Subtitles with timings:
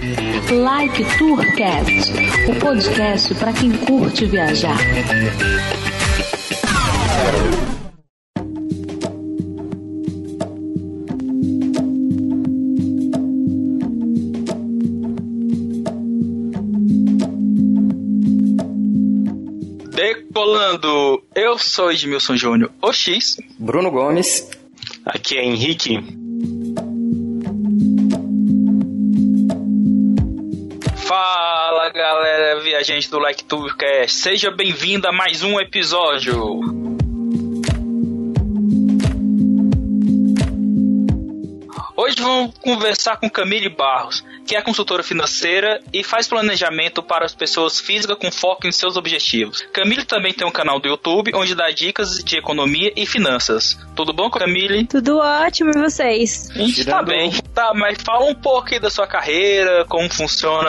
[0.00, 2.12] Like Tourcast,
[2.48, 4.78] o podcast para quem curte viajar.
[19.94, 23.36] Decolando, eu sou Edmilson Júnior, o X.
[23.58, 24.48] Bruno Gomes.
[25.04, 26.29] Aqui é Henrique.
[32.58, 36.79] Viajante do Like Tourcast, seja bem-vindo a mais um episódio.
[42.10, 47.32] Hoje vamos conversar com Camille Barros, que é consultora financeira e faz planejamento para as
[47.32, 49.62] pessoas físicas com foco em seus objetivos.
[49.72, 53.78] Camille também tem um canal do YouTube onde dá dicas de economia e finanças.
[53.94, 54.88] Tudo bom, Camille?
[54.88, 56.50] Tudo ótimo, e vocês?
[56.50, 57.30] A gente tá bem.
[57.54, 60.68] Tá, mas fala um pouco aí da sua carreira, como funciona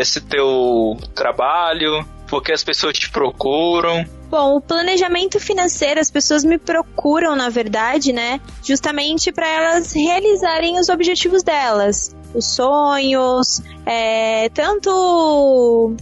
[0.00, 4.04] esse teu trabalho, por que as pessoas te procuram.
[4.30, 8.40] Bom, o planejamento financeiro, as pessoas me procuram, na verdade, né?
[8.62, 12.14] Justamente para elas realizarem os objetivos delas.
[12.34, 15.96] Os sonhos, é, tanto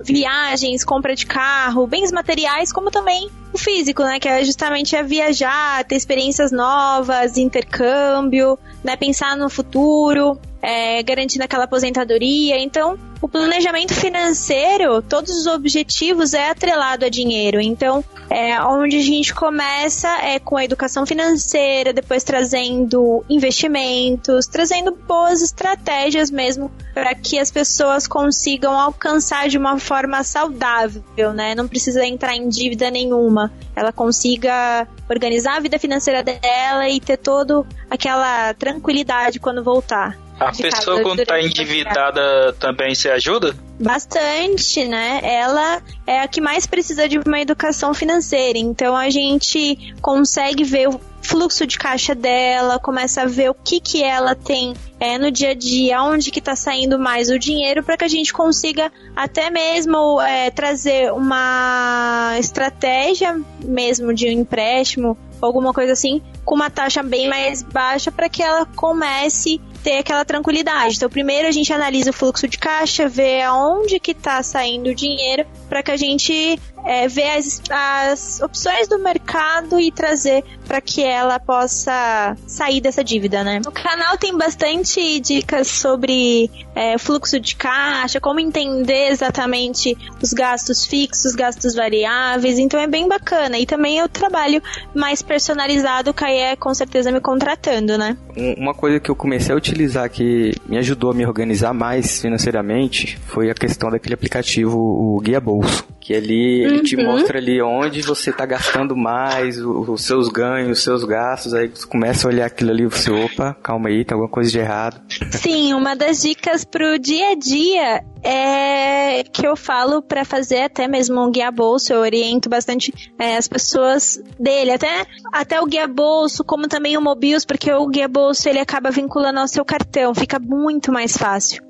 [0.00, 4.18] viagens, compra de carro, bens materiais, como também o físico, né?
[4.18, 8.96] Que é justamente é viajar, ter experiências novas, intercâmbio, né?
[8.96, 12.58] Pensar no futuro, é, garantindo aquela aposentadoria.
[12.60, 17.60] Então, o planejamento financeiro, todos os objetivos é atrelado a dinheiro.
[17.60, 24.92] Então, é onde a gente começa é com a educação financeira, depois trazendo investimentos, trazendo
[24.92, 31.54] boas estratégias mesmo para que as pessoas consigam alcançar de uma forma saudável, né?
[31.54, 33.52] Não precisa entrar em dívida nenhuma.
[33.74, 40.21] Ela consiga organizar a vida financeira dela e ter toda aquela tranquilidade quando voltar.
[40.38, 43.54] A pessoa quando está endividada também se ajuda?
[43.78, 45.20] Bastante, né?
[45.22, 48.58] Ela é a que mais precisa de uma educação financeira.
[48.58, 53.80] Então a gente consegue ver o fluxo de caixa dela, começa a ver o que
[53.80, 57.82] que ela tem é, no dia a dia, onde que está saindo mais o dinheiro,
[57.82, 65.16] para que a gente consiga até mesmo é, trazer uma estratégia mesmo de um empréstimo,
[65.40, 70.24] alguma coisa assim, com uma taxa bem mais baixa para que ela comece ter aquela
[70.24, 70.96] tranquilidade.
[70.96, 74.94] Então, primeiro a gente analisa o fluxo de caixa, vê aonde que está saindo o
[74.94, 80.80] dinheiro, para que a gente é, ver as, as opções do mercado e trazer para
[80.80, 83.60] que ela possa sair dessa dívida, né?
[83.66, 90.84] O canal tem bastante dicas sobre é, fluxo de caixa, como entender exatamente os gastos
[90.86, 93.58] fixos, gastos variáveis, então é bem bacana.
[93.58, 94.62] E também eu trabalho
[94.94, 98.16] mais personalizado, o Caê com certeza me contratando, né?
[98.56, 103.18] Uma coisa que eu comecei a utilizar que me ajudou a me organizar mais financeiramente
[103.26, 105.84] foi a questão daquele aplicativo, o Guia Bolso.
[106.00, 107.04] Que ali ele te Uhum.
[107.04, 111.54] mostra ali onde você está gastando mais, os seus ganhos, os seus gastos.
[111.54, 114.50] Aí você começa a olhar aquilo ali e você, opa, calma aí, tem alguma coisa
[114.50, 115.00] de errado.
[115.30, 120.86] Sim, uma das dicas pro dia a dia é que eu falo para fazer até
[120.86, 125.88] mesmo um guia bolso, eu oriento bastante é, as pessoas dele, até, até o guia
[125.88, 130.14] bolso, como também o Mobius, porque o guia bolso ele acaba vinculando ao seu cartão,
[130.14, 131.62] fica muito mais fácil.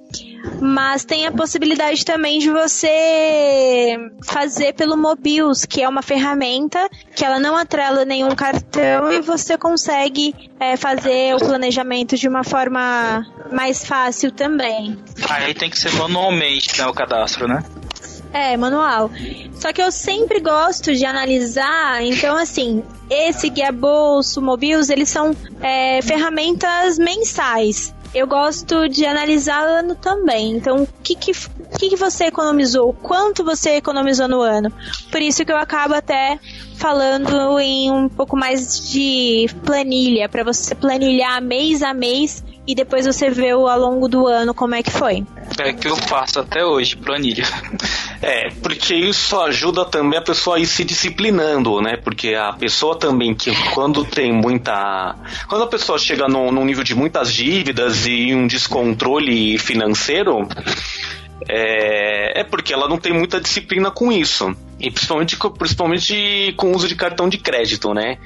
[0.60, 7.24] Mas tem a possibilidade também de você fazer pelo Mobius, que é uma ferramenta que
[7.24, 13.24] ela não atrela nenhum cartão e você consegue é, fazer o planejamento de uma forma
[13.52, 14.98] mais fácil também.
[15.28, 17.62] Aí tem que ser manualmente, né, o cadastro, né?
[18.32, 19.10] É, manual.
[19.54, 25.36] Só que eu sempre gosto de analisar, então assim, esse guia bolso, Mobius, eles são
[25.60, 27.94] é, ferramentas mensais.
[28.14, 30.52] Eu gosto de analisar ano também.
[30.56, 31.32] Então, o que que,
[31.78, 32.92] que que você economizou?
[32.92, 34.70] Quanto você economizou no ano?
[35.10, 36.38] Por isso que eu acabo até
[36.76, 43.06] falando em um pouco mais de planilha, para você planilhar mês a mês e depois
[43.06, 45.24] você vê o- ao longo do ano como é que foi.
[45.58, 47.44] É que eu faço até hoje, planilha.
[48.24, 51.96] É, porque isso ajuda também a pessoa a ir se disciplinando, né?
[51.96, 55.16] Porque a pessoa também que quando tem muita.
[55.48, 60.46] Quando a pessoa chega num, num nível de muitas dívidas e um descontrole financeiro,
[61.48, 64.54] é, é porque ela não tem muita disciplina com isso.
[64.78, 68.18] E principalmente, principalmente com o uso de cartão de crédito, né?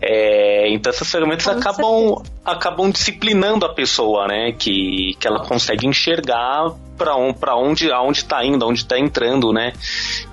[0.00, 4.52] É, então essas ferramentas acabam, acabam disciplinando a pessoa, né?
[4.52, 9.72] Que, que ela consegue enxergar para on, onde aonde está indo, aonde está entrando, né?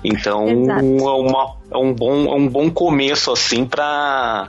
[0.02, 4.48] Então é, uma, é, um bom, é um bom começo assim para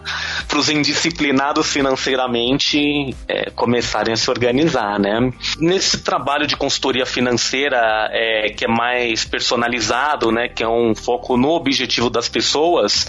[0.55, 5.31] os indisciplinados financeiramente é, começarem a se organizar, né?
[5.59, 10.47] Nesse trabalho de consultoria financeira é, que é mais personalizado, né?
[10.47, 13.07] Que é um foco no objetivo das pessoas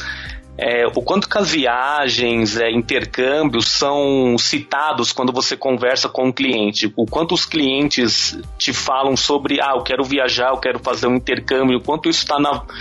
[0.58, 6.26] é, o quanto que as viagens, é, intercâmbios são citados quando você conversa com o
[6.29, 10.79] um cliente, o quanto os clientes te falam sobre, ah, eu quero viajar, eu quero
[10.79, 12.38] fazer um intercâmbio, o quanto isso está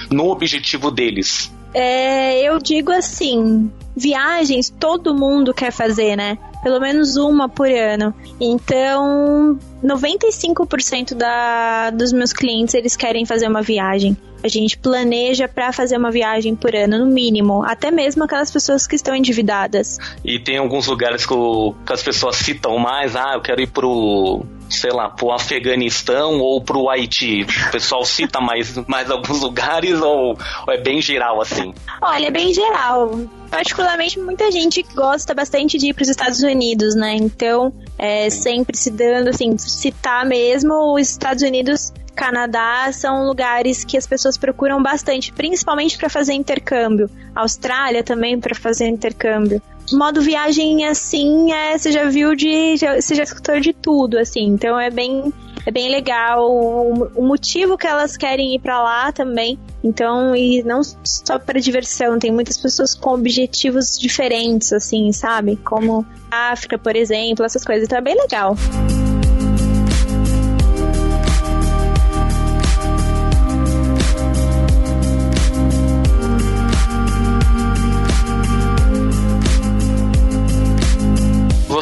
[0.10, 1.54] no objetivo deles.
[1.74, 6.38] É, eu digo assim, viagens todo mundo quer fazer, né?
[6.64, 8.14] Pelo menos uma por ano.
[8.40, 14.18] Então, 95% da, dos meus clientes eles querem fazer uma viagem.
[14.44, 17.64] A gente planeja para fazer uma viagem por ano, no mínimo.
[17.64, 19.98] Até mesmo aquelas pessoas que estão endividadas.
[20.24, 23.16] E tem alguns lugares que, o, que as pessoas citam mais.
[23.16, 27.46] Ah, eu quero ir pro sei lá, pro Afeganistão ou pro Haiti?
[27.68, 30.38] O pessoal cita mais, mais alguns lugares ou,
[30.68, 31.74] ou, é bem geral assim?
[32.02, 33.20] Olha, é bem geral.
[33.50, 37.16] Particularmente, muita gente gosta bastante de ir para os Estados Unidos, né?
[37.16, 43.98] Então, é sempre se dando, assim, citar mesmo os Estados Unidos Canadá são lugares que
[43.98, 47.10] as pessoas procuram bastante, principalmente para fazer intercâmbio.
[47.36, 49.62] Austrália também para fazer intercâmbio.
[49.92, 54.46] Modo viagem assim, é, você já viu de, já, você já escutou de tudo, assim.
[54.46, 55.32] Então é bem
[55.66, 59.58] é bem legal o, o motivo que elas querem ir para lá também.
[59.84, 65.56] Então, e não só para diversão, tem muitas pessoas com objetivos diferentes, assim, sabe?
[65.58, 67.86] Como África, por exemplo, essas coisas.
[67.86, 68.56] Então é bem legal.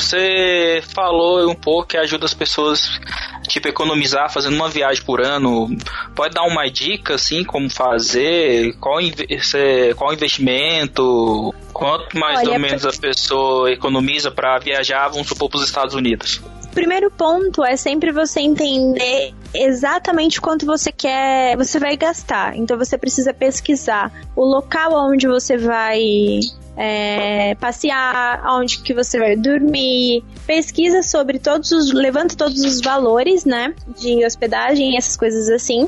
[0.04, 3.00] Você falou um pouco que ajuda as pessoas
[3.48, 5.70] tipo economizar fazendo uma viagem por ano.
[6.14, 9.00] Pode dar uma dica assim como fazer, qual
[9.96, 15.60] qual investimento, quanto mais Olha, ou menos a pessoa economiza para viajar, vamos supor para
[15.60, 16.42] os Estados Unidos.
[16.74, 22.58] Primeiro ponto é sempre você entender exatamente quanto você quer, você vai gastar.
[22.58, 26.02] Então você precisa pesquisar o local onde você vai
[26.75, 33.46] é, passear, aonde que você vai dormir, pesquisa sobre todos os, levanta todos os valores,
[33.46, 35.88] né, de hospedagem, essas coisas assim,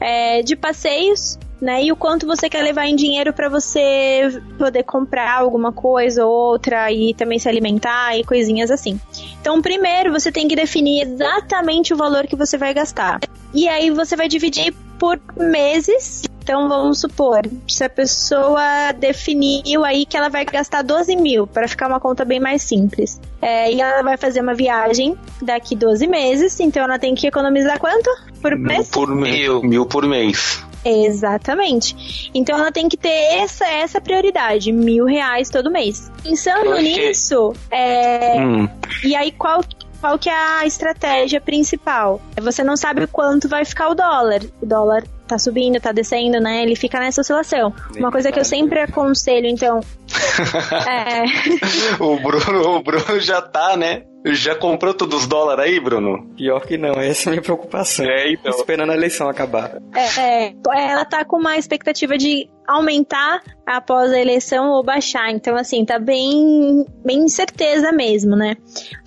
[0.00, 4.84] é, de passeios, né, e o quanto você quer levar em dinheiro para você poder
[4.84, 9.00] comprar alguma coisa ou outra e também se alimentar e coisinhas assim.
[9.40, 13.18] Então, primeiro você tem que definir exatamente o valor que você vai gastar.
[13.52, 20.06] E aí você vai dividir por meses então, vamos supor, se a pessoa definiu aí
[20.06, 23.82] que ela vai gastar 12 mil, para ficar uma conta bem mais simples, é, e
[23.82, 28.08] ela vai fazer uma viagem daqui 12 meses, então ela tem que economizar quanto
[28.40, 28.88] por mês?
[28.88, 30.64] Por mil, mil por mês.
[30.82, 32.30] Exatamente.
[32.32, 36.10] Então ela tem que ter essa, essa prioridade, mil reais todo mês.
[36.22, 38.66] Pensando nisso, é, hum.
[39.04, 39.62] e aí qual
[40.00, 42.22] qual que é a estratégia principal?
[42.40, 44.40] Você não sabe quanto vai ficar o dólar.
[44.62, 46.62] O dólar tá subindo, tá descendo, né?
[46.62, 47.72] Ele fica nessa oscilação.
[47.96, 49.80] Uma coisa que eu sempre aconselho, então.
[50.88, 51.24] é...
[52.02, 54.02] o, Bruno, o Bruno já tá, né?
[54.26, 56.26] Já comprou todos os dólares aí, Bruno?
[56.36, 58.04] Pior que não, essa é a minha preocupação.
[58.04, 58.50] É, então.
[58.50, 59.80] Esperando a eleição acabar.
[59.94, 65.30] É, é, ela tá com uma expectativa de aumentar após a eleição ou baixar.
[65.30, 68.56] Então, assim, tá bem, bem incerteza mesmo, né?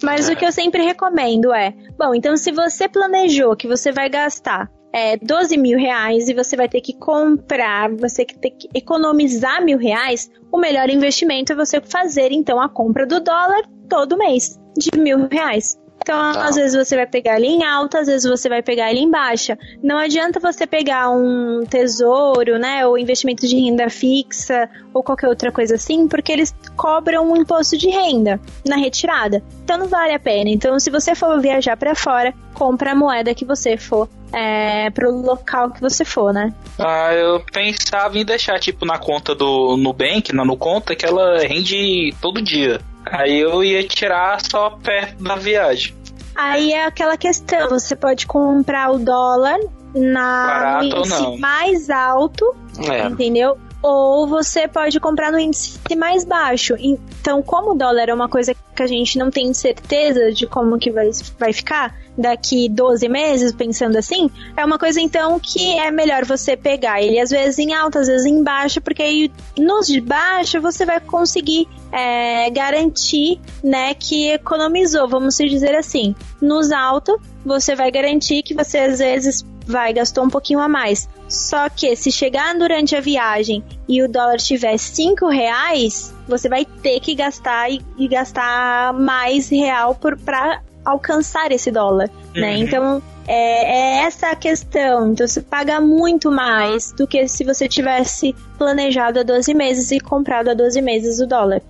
[0.01, 0.33] Mas é.
[0.33, 4.69] o que eu sempre recomendo é: bom, então se você planejou que você vai gastar
[4.93, 9.77] é, 12 mil reais e você vai ter que comprar, você ter que economizar mil
[9.77, 14.97] reais, o melhor investimento é você fazer então a compra do dólar todo mês de
[14.99, 15.80] mil reais.
[16.01, 16.45] Então, tá.
[16.45, 19.09] às vezes você vai pegar ele em alta, às vezes você vai pegar ele em
[19.09, 19.57] baixa.
[19.83, 25.51] Não adianta você pegar um tesouro, né, ou investimento de renda fixa, ou qualquer outra
[25.51, 29.43] coisa assim, porque eles cobram um imposto de renda na retirada.
[29.63, 30.49] Então não vale a pena.
[30.49, 35.11] Então, se você for viajar para fora, compra a moeda que você for é, pro
[35.11, 36.53] local que você for, né?
[36.79, 42.13] Ah, eu pensava em deixar, tipo, na conta do Nubank, na conta que ela rende
[42.21, 42.79] todo dia.
[43.11, 45.93] Aí eu ia tirar só perto da viagem.
[46.33, 49.59] Aí é aquela questão, você pode comprar o dólar
[49.93, 52.55] na índice mais alto,
[52.89, 53.05] é.
[53.07, 53.57] entendeu?
[53.83, 56.75] Ou você pode comprar no índice mais baixo.
[56.79, 60.79] Então, como o dólar é uma coisa que a gente não tem certeza de como
[60.79, 65.89] que vai, vai ficar, daqui 12 meses, pensando assim, é uma coisa então que é
[65.91, 69.87] melhor você pegar ele às vezes em alta, às vezes em baixo, porque aí nos
[69.87, 76.15] de baixo você vai conseguir é, garantir, né, que economizou, vamos dizer assim.
[76.41, 77.15] Nos altos,
[77.45, 81.09] você vai garantir que você às vezes vai gastou um pouquinho a mais.
[81.27, 86.65] Só que se chegar durante a viagem e o dólar tiver 5 reais, você vai
[86.65, 92.13] ter que gastar e, e gastar mais real para alcançar esse dólar, né?
[92.35, 92.41] uhum.
[92.41, 92.57] né?
[92.57, 95.11] Então é, é, essa a questão.
[95.11, 99.99] Então você paga muito mais do que se você tivesse planejado a 12 meses e
[99.99, 101.61] comprado a 12 meses o dólar.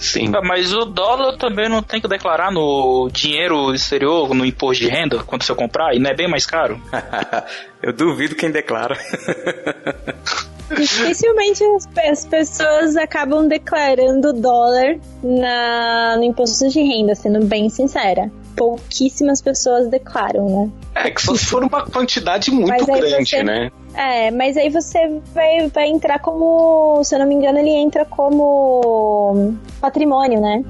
[0.00, 0.30] Sim.
[0.34, 4.90] Ah, mas o dólar também não tem que declarar no dinheiro exterior, no imposto de
[4.90, 6.80] renda, quando você comprar, e não é bem mais caro?
[7.82, 8.96] Eu duvido quem declara.
[10.76, 11.64] Dificilmente
[12.10, 18.30] as, pessoas acabam declarando dólar na, no imposto de renda, sendo bem sincera.
[18.56, 20.70] Pouquíssimas pessoas declaram, né?
[20.94, 23.70] É, que só se for uma quantidade muito grande, você, né?
[23.94, 27.02] É, mas aí você vai, vai entrar como.
[27.04, 30.64] Se eu não me engano, ele entra como patrimônio, né?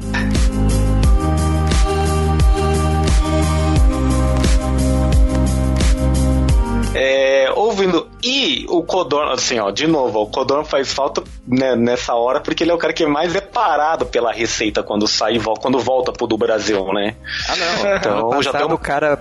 [6.94, 8.08] É, ouvindo.
[8.22, 12.64] E o Codorno, assim, ó, de novo, o Codorno faz falta né, nessa hora porque
[12.64, 15.78] ele é o cara que mais é parado pela receita quando sai e volta, quando
[15.78, 17.14] volta pro do Brasil, né?
[17.48, 17.96] Ah, não.
[17.96, 18.72] Então já tem um...
[18.72, 19.18] o cara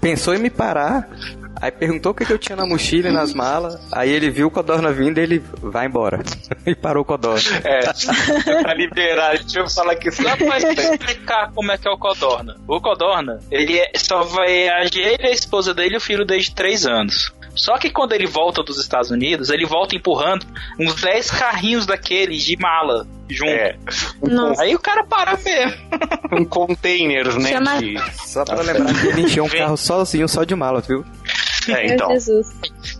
[0.00, 1.08] pensou em me parar.
[1.60, 3.78] Aí perguntou o que, que eu tinha na mochila e nas malas.
[3.92, 6.22] Aí ele viu o Codorna vindo e ele vai embora.
[6.66, 7.40] e parou o Codorna.
[7.64, 7.80] É,
[8.62, 9.38] pra liberar.
[9.38, 12.56] Deixa eu falar aqui só pra explicar como é que é o Codorna.
[12.68, 16.54] O Codorna, ele é, só vai agir ele, a esposa dele e o filho desde
[16.54, 17.32] três anos.
[17.54, 20.46] Só que quando ele volta dos Estados Unidos, ele volta empurrando
[20.78, 23.50] uns 10 carrinhos daqueles de mala junto.
[23.50, 23.76] É.
[24.22, 25.76] Um Aí o cara para mesmo.
[26.32, 27.50] um container, né?
[27.50, 27.78] Chama...
[27.78, 27.96] De...
[28.26, 31.04] Só pra lembrar que ele encheu um carro sozinho, só de mala, viu?
[31.72, 32.10] É, então.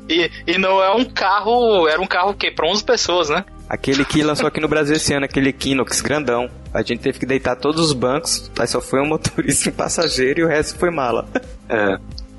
[0.08, 1.86] E, e não é um carro.
[1.88, 3.44] Era um carro que Pra 11 pessoas, né?
[3.68, 6.48] Aquele que lançou aqui no Brasil esse ano, aquele Equinox grandão.
[6.72, 9.74] A gente teve que deitar todos os bancos, mas só foi um motorista e um
[9.74, 11.28] passageiro e o resto foi mala.
[11.68, 11.98] É.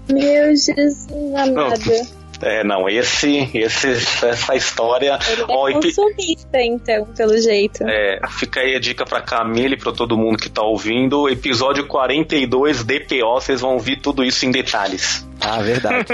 [0.09, 2.16] Meu Jesus amado.
[2.41, 3.87] É, não, esse, esse
[4.25, 5.17] essa história.
[5.29, 7.83] Ele é ó, consumista, então, pelo jeito.
[7.87, 11.27] É, fica aí a dica pra Camille e pra todo mundo que tá ouvindo.
[11.29, 15.27] Episódio 42 DPO, vocês vão ouvir tudo isso em detalhes.
[15.41, 16.05] Ah, verdade.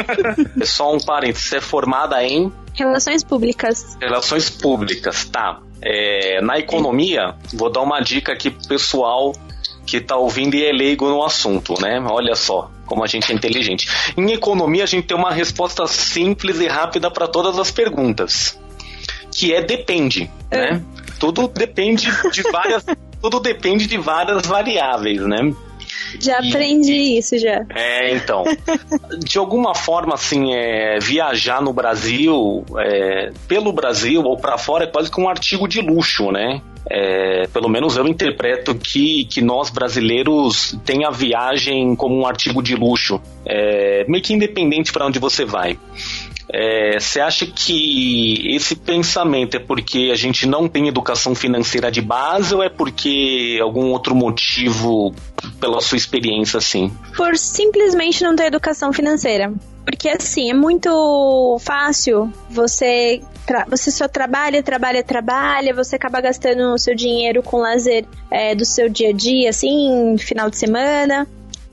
[0.60, 2.52] é só um parênteses, você é formada em.
[2.74, 3.98] Relações públicas.
[4.02, 5.60] Relações públicas, tá.
[5.82, 9.34] É, na economia, vou dar uma dica aqui pro pessoal
[9.86, 12.00] que tá ouvindo e é leigo no assunto, né?
[12.00, 13.88] Olha só como a gente é inteligente.
[14.16, 18.60] Em economia, a gente tem uma resposta simples e rápida para todas as perguntas,
[19.32, 20.74] que é depende, é.
[20.74, 20.84] né?
[21.20, 22.86] Tudo depende de várias,
[23.22, 25.54] tudo depende de várias variáveis, né?
[26.20, 27.66] Já e, aprendi isso já.
[27.70, 28.44] É, então.
[29.20, 34.88] de alguma forma, assim, é, viajar no Brasil, é, pelo Brasil ou para fora é
[34.88, 36.62] quase que um artigo de luxo, né?
[36.90, 42.62] É, pelo menos eu interpreto que, que nós brasileiros tem a viagem como um artigo
[42.62, 45.80] de luxo, é, meio que independente para onde você vai.
[46.50, 51.92] É, você é, acha que esse pensamento é porque a gente não tem educação financeira
[51.92, 55.14] de base ou é porque algum outro motivo
[55.60, 56.92] pela sua experiência assim?
[57.16, 59.54] Por simplesmente não ter educação financeira.
[59.86, 63.22] Porque assim, é muito fácil você
[63.68, 68.64] você só trabalha, trabalha, trabalha, você acaba gastando o seu dinheiro com lazer é, do
[68.64, 71.28] seu dia a dia, assim, final de semana.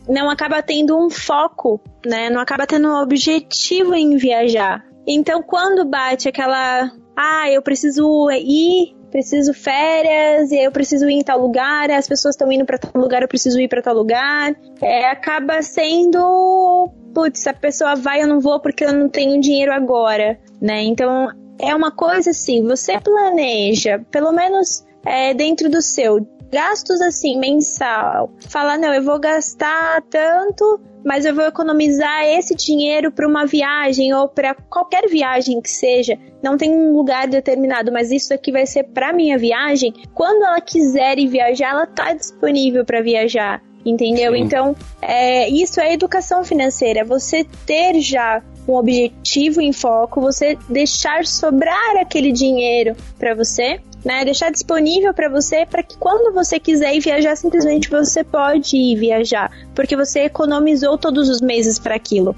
[0.09, 2.31] Não acaba tendo um foco, né?
[2.31, 4.85] Não acaba tendo um objetivo em viajar.
[5.07, 11.23] Então, quando bate aquela, ah, eu preciso ir, preciso férias, e eu preciso ir em
[11.23, 14.55] tal lugar, as pessoas estão indo para tal lugar, eu preciso ir para tal lugar,
[14.81, 19.73] é, acaba sendo putz, a pessoa vai, eu não vou porque eu não tenho dinheiro
[19.73, 20.83] agora, né?
[20.83, 21.29] Então
[21.59, 28.33] é uma coisa assim, você planeja, pelo menos é, dentro do seu gastos assim mensal,
[28.49, 34.13] fala não, eu vou gastar tanto, mas eu vou economizar esse dinheiro para uma viagem
[34.13, 36.19] ou para qualquer viagem que seja.
[36.43, 39.93] Não tem um lugar determinado, mas isso aqui vai ser para minha viagem.
[40.15, 44.35] Quando ela quiser ir viajar, ela tá disponível para viajar entendeu?
[44.35, 44.41] Sim.
[44.41, 47.05] Então, é, isso é educação financeira.
[47.05, 54.25] Você ter já um objetivo em foco, você deixar sobrar aquele dinheiro para você, né?
[54.25, 58.97] Deixar disponível para você para que quando você quiser ir viajar, simplesmente você pode ir
[58.97, 62.35] viajar, porque você economizou todos os meses para aquilo.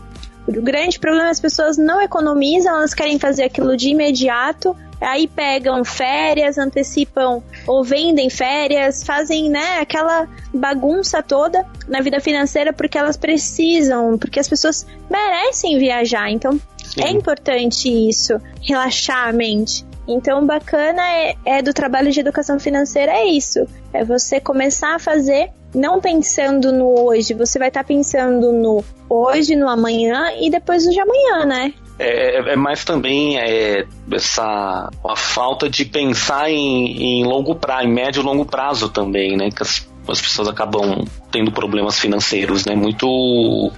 [0.47, 5.27] O grande problema é as pessoas não economizam, elas querem fazer aquilo de imediato aí
[5.27, 12.97] pegam férias, antecipam ou vendem férias, fazem, né, aquela bagunça toda na vida financeira porque
[12.97, 16.31] elas precisam, porque as pessoas merecem viajar.
[16.31, 17.03] Então, Sim.
[17.03, 19.85] é importante isso, relaxar a mente.
[20.07, 23.67] Então, bacana é, é, do trabalho de educação financeira é isso.
[23.93, 28.85] É você começar a fazer não pensando no hoje, você vai estar tá pensando no
[29.09, 31.73] hoje, no amanhã e depois no de amanhã, né?
[31.99, 37.87] É, é, é mais também é, essa a falta de pensar em, em longo prazo,
[37.87, 39.51] em médio e longo prazo também, né?
[39.51, 42.75] Que as, as pessoas acabam tendo problemas financeiros, né?
[42.75, 43.71] Muito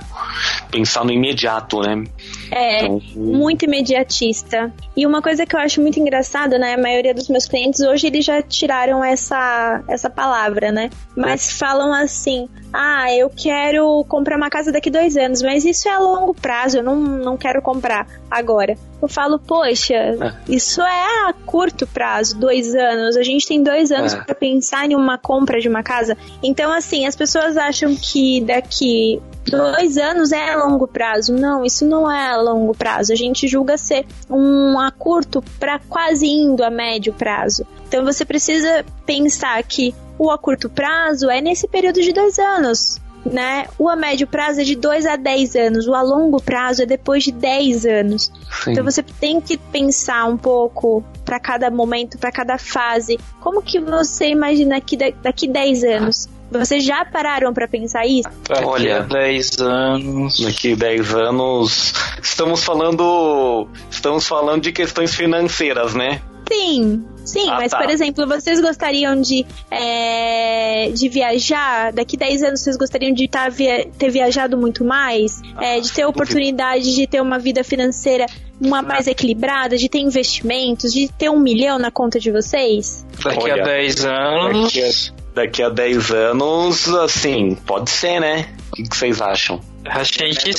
[0.71, 2.05] pensar no imediato, né?
[2.51, 4.73] É, então, muito imediatista.
[4.97, 6.75] E uma coisa que eu acho muito engraçada, né?
[6.75, 10.91] A maioria dos meus clientes hoje eles já tiraram essa, essa palavra, né?
[11.17, 11.55] Mas é.
[11.55, 15.99] falam assim: ah, eu quero comprar uma casa daqui dois anos, mas isso é a
[15.99, 18.77] longo prazo, eu não, não quero comprar agora.
[19.05, 20.17] Eu falo, poxa, é.
[20.49, 23.19] isso é a curto prazo, dois anos.
[23.19, 24.23] A gente tem dois anos é.
[24.23, 26.17] para pensar em uma compra de uma casa.
[26.43, 31.35] Então, assim, as pessoas acham que daqui dois anos é a longo prazo.
[31.35, 33.13] Não, isso não é a longo prazo.
[33.13, 37.67] A gente julga ser um a curto para quase indo a médio prazo.
[37.87, 42.99] Então você precisa pensar que o a curto prazo é nesse período de dois anos.
[43.25, 43.67] Né?
[43.79, 46.87] O a médio prazo é de 2 a 10 anos, o a longo prazo é
[46.87, 48.31] depois de 10 anos.
[48.63, 48.73] Sim.
[48.73, 53.19] Então você tem que pensar um pouco para cada momento, para cada fase.
[53.41, 56.29] Como que você imagina que daqui 10 anos?
[56.51, 58.29] Vocês já pararam para pensar isso?
[58.49, 60.41] Daqui Olha, 10 anos.
[60.41, 61.95] Daqui 10 anos.
[62.23, 63.67] Estamos falando.
[63.91, 66.21] Estamos falando de questões financeiras, né?
[66.51, 67.79] Sim, sim, ah, mas tá.
[67.79, 71.93] por exemplo, vocês gostariam de, é, de viajar?
[71.93, 75.41] Daqui 10 anos vocês gostariam de tá via ter viajado muito mais?
[75.57, 78.27] Ah, é, de ter oportunidade de ter uma vida financeira
[78.61, 83.05] uma mais equilibrada, de ter investimentos, de ter um milhão na conta de vocês?
[83.23, 84.65] Daqui Olha, a 10 anos.
[84.65, 88.49] Daqui a daqui a 10 anos, assim, pode ser, né?
[88.73, 89.61] O que, vocês acham?
[89.85, 90.51] A gente.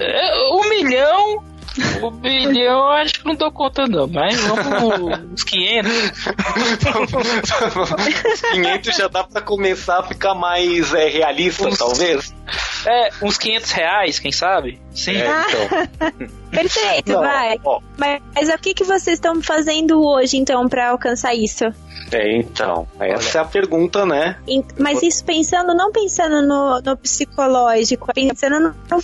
[0.00, 1.42] É, um milhão.
[2.02, 5.92] Um bilhão acho que não dou conta não, mas vamos uns 500.
[8.32, 12.34] uns 500 já dá pra começar a ficar mais é, realista, uns, talvez.
[12.86, 14.80] É, uns 500 reais, quem sabe?
[14.94, 15.16] Sim.
[15.16, 16.28] É, então.
[16.50, 17.58] Perfeito, não, vai.
[17.64, 17.80] Ó.
[17.96, 21.64] Mas, mas o que, que vocês estão fazendo hoje, então, para alcançar isso?
[22.10, 23.44] É, então, essa Olha.
[23.44, 24.38] é a pergunta, né?
[24.78, 29.00] Mas isso pensando, não pensando no, no psicológico, pensando no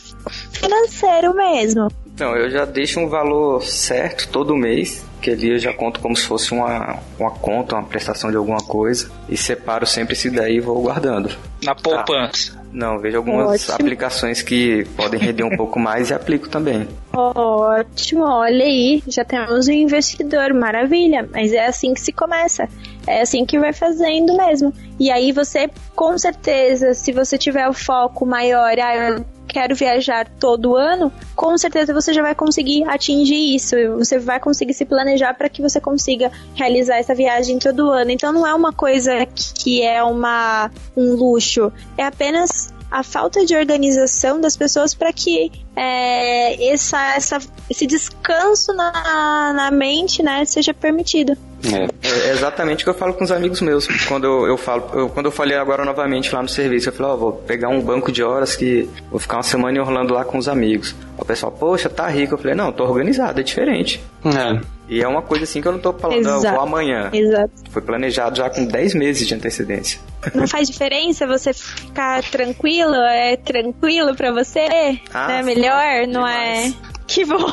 [0.52, 1.88] financeiro mesmo.
[2.14, 6.16] Então, eu já deixo um valor certo todo mês, que ali eu já conto como
[6.16, 10.59] se fosse uma, uma conta, uma prestação de alguma coisa, e separo sempre esse daí
[10.59, 11.31] e vou guardando.
[11.64, 12.53] Na poupança?
[12.53, 12.64] Tá.
[12.72, 13.74] Não, vejo algumas Ótimo.
[13.74, 16.88] aplicações que podem render um pouco mais e aplico também.
[17.16, 21.29] Ótimo, olha aí, já temos um investidor, maravilha.
[21.33, 22.68] Mas é assim que se começa.
[23.07, 24.72] É assim que vai fazendo mesmo.
[24.98, 30.29] E aí você, com certeza, se você tiver o foco maior, ah, eu quero viajar
[30.40, 33.77] todo ano, com certeza você já vai conseguir atingir isso.
[33.98, 38.11] Você vai conseguir se planejar para que você consiga realizar essa viagem todo ano.
[38.11, 43.57] Então não é uma coisa que é uma um luxo, é apenas a falta de
[43.57, 50.72] organização das pessoas para que é, essa, essa, esse descanso na, na mente né, seja
[50.72, 51.37] permitido.
[51.72, 52.29] É.
[52.29, 52.33] é.
[52.33, 53.87] exatamente o que eu falo com os amigos meus.
[54.07, 57.12] Quando eu, eu falo, eu, quando eu falei agora novamente lá no serviço, eu falei,
[57.12, 60.24] ó, oh, vou pegar um banco de horas que vou ficar uma semana enrolando lá
[60.24, 60.94] com os amigos.
[61.16, 62.35] O pessoal, poxa, tá rico.
[62.35, 64.03] Eu falei, não, tô organizado, é diferente.
[64.24, 64.61] É.
[64.88, 67.09] E é uma coisa assim que eu não tô falando, eu vou amanhã.
[67.12, 67.53] Exato.
[67.70, 69.98] Foi planejado já com 10 meses de antecedência.
[70.35, 72.94] Não faz diferença você ficar tranquilo?
[72.94, 75.00] É tranquilo para você?
[75.12, 76.72] Ah, é melhor, não é?
[77.14, 77.38] Que bom!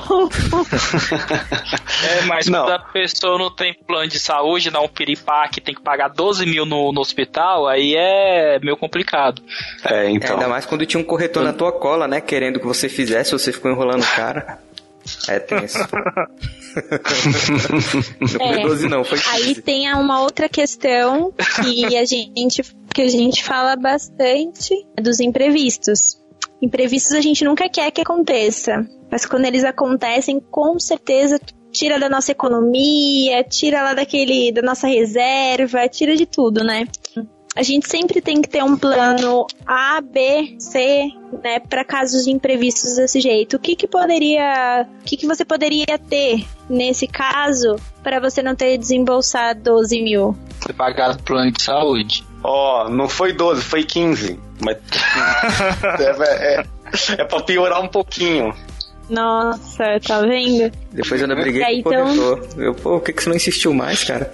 [2.04, 2.64] é, mas não.
[2.64, 6.48] quando a pessoa não tem plano de saúde, dá um piripaque, tem que pagar 12
[6.48, 9.40] mil no, no hospital, aí é meio complicado.
[9.86, 10.32] É, então.
[10.32, 12.20] É, ainda mais quando tinha um corretor na tua cola, né?
[12.20, 14.58] Querendo que você fizesse, você ficou enrolando o cara.
[15.28, 15.78] É tenso.
[18.20, 19.30] não foi 12 não, foi 15.
[19.30, 26.21] Aí tem uma outra questão que a gente que a gente fala bastante dos imprevistos.
[26.62, 31.40] Imprevistos a gente nunca quer que aconteça, mas quando eles acontecem, com certeza
[31.72, 36.86] tira da nossa economia, tira lá daquele da nossa reserva, tira de tudo, né?
[37.56, 41.10] a gente sempre tem que ter um plano A, B, C,
[41.44, 43.58] né, para casos imprevistos desse jeito.
[43.58, 48.56] O que que poderia, o que que você poderia ter nesse caso para você não
[48.56, 50.38] ter desembolsado 12 mil?
[50.62, 52.31] Você pagar plano de saúde.
[52.44, 54.40] Ó, oh, não foi 12, foi 15.
[54.62, 54.78] Mas
[56.00, 56.66] é, é,
[57.22, 58.54] é pra piorar um pouquinho.
[59.10, 60.72] Nossa, tá vendo?
[60.92, 62.40] Depois eu ainda briguei E aí, com o então-.
[62.58, 64.34] Eu, pô, por que, que você não insistiu mais, cara?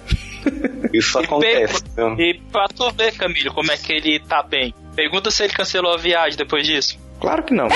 [0.92, 1.82] Isso acontece.
[1.96, 2.14] viu?
[2.18, 4.72] E pra tu ver, Camilo, como é que ele tá bem.
[4.94, 6.98] Pergunta se ele cancelou a viagem depois disso.
[7.20, 7.68] Claro que não.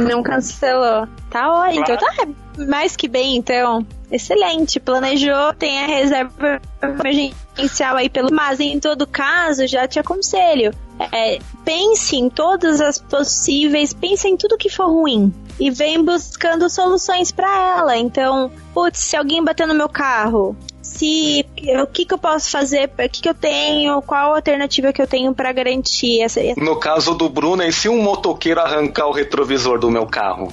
[0.00, 1.06] Não cancelou.
[1.30, 1.82] Tá ótimo.
[1.82, 2.26] Então tá
[2.66, 3.86] mais que bem, então.
[4.10, 4.80] Excelente.
[4.80, 8.32] Planejou, tem a reserva emergencial aí pelo.
[8.32, 10.74] Mas em todo caso, já te aconselho.
[11.12, 15.32] é, pense em todas as possíveis, pense em tudo que for ruim.
[15.58, 17.96] E vem buscando soluções pra ela.
[17.96, 21.46] Então, putz, se alguém bater no meu carro, se
[21.80, 25.00] o que, que eu posso fazer, o que, que eu tenho, qual a alternativa que
[25.00, 29.12] eu tenho pra garantir essa, No caso do Bruno, e se um motoqueiro arrancar o
[29.12, 30.48] retrovisor do meu carro?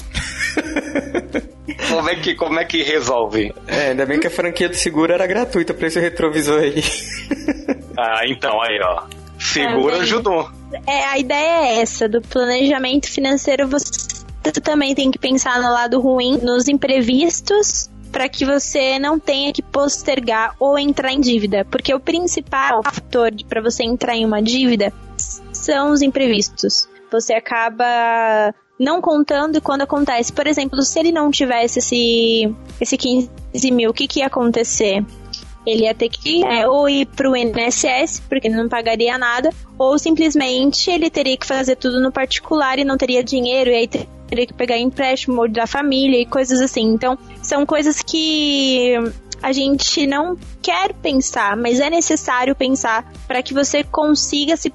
[1.89, 3.53] como, é que, como é que resolve?
[3.67, 6.83] É, ainda bem que a franquia do seguro era gratuita pra esse retrovisor aí.
[8.01, 9.03] Ah, então, aí, ó.
[9.37, 10.49] Seguro ajudou.
[10.87, 15.99] É, a ideia é essa, do planejamento financeiro você também tem que pensar no lado
[15.99, 21.93] ruim, nos imprevistos, para que você não tenha que postergar ou entrar em dívida, porque
[21.93, 24.93] o principal fator para você entrar em uma dívida
[25.53, 26.87] são os imprevistos.
[27.11, 32.97] Você acaba não contando e quando acontece, por exemplo, se ele não tivesse esse, esse
[32.97, 33.29] 15
[33.71, 35.03] mil, o que, que ia acontecer?
[35.65, 39.99] Ele ia ter que é, ou ir pro INSS, porque ele não pagaria nada, ou
[39.99, 43.89] simplesmente ele teria que fazer tudo no particular e não teria dinheiro, e aí
[44.29, 46.83] teria que pegar empréstimo da família e coisas assim.
[46.83, 48.93] Então, são coisas que
[49.41, 54.71] a gente não quer pensar, mas é necessário pensar para que você consiga se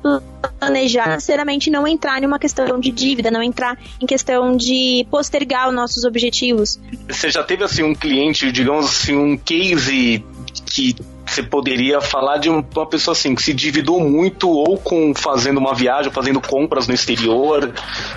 [0.59, 5.07] planejar financeiramente e não entrar em uma questão de dívida, não entrar em questão de
[5.11, 6.81] postergar os nossos objetivos.
[7.09, 10.25] Você já teve assim um cliente, digamos assim, um case
[10.67, 15.15] que você poderia falar de um- uma pessoa assim que se endividou muito ou com
[15.15, 17.73] fazendo uma viagem, fazendo compras no exterior.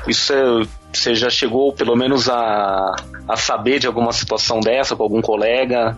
[0.08, 0.68] Isso é,
[1.00, 2.96] você já chegou pelo menos a,
[3.28, 5.98] a saber de alguma situação dessa com algum colega?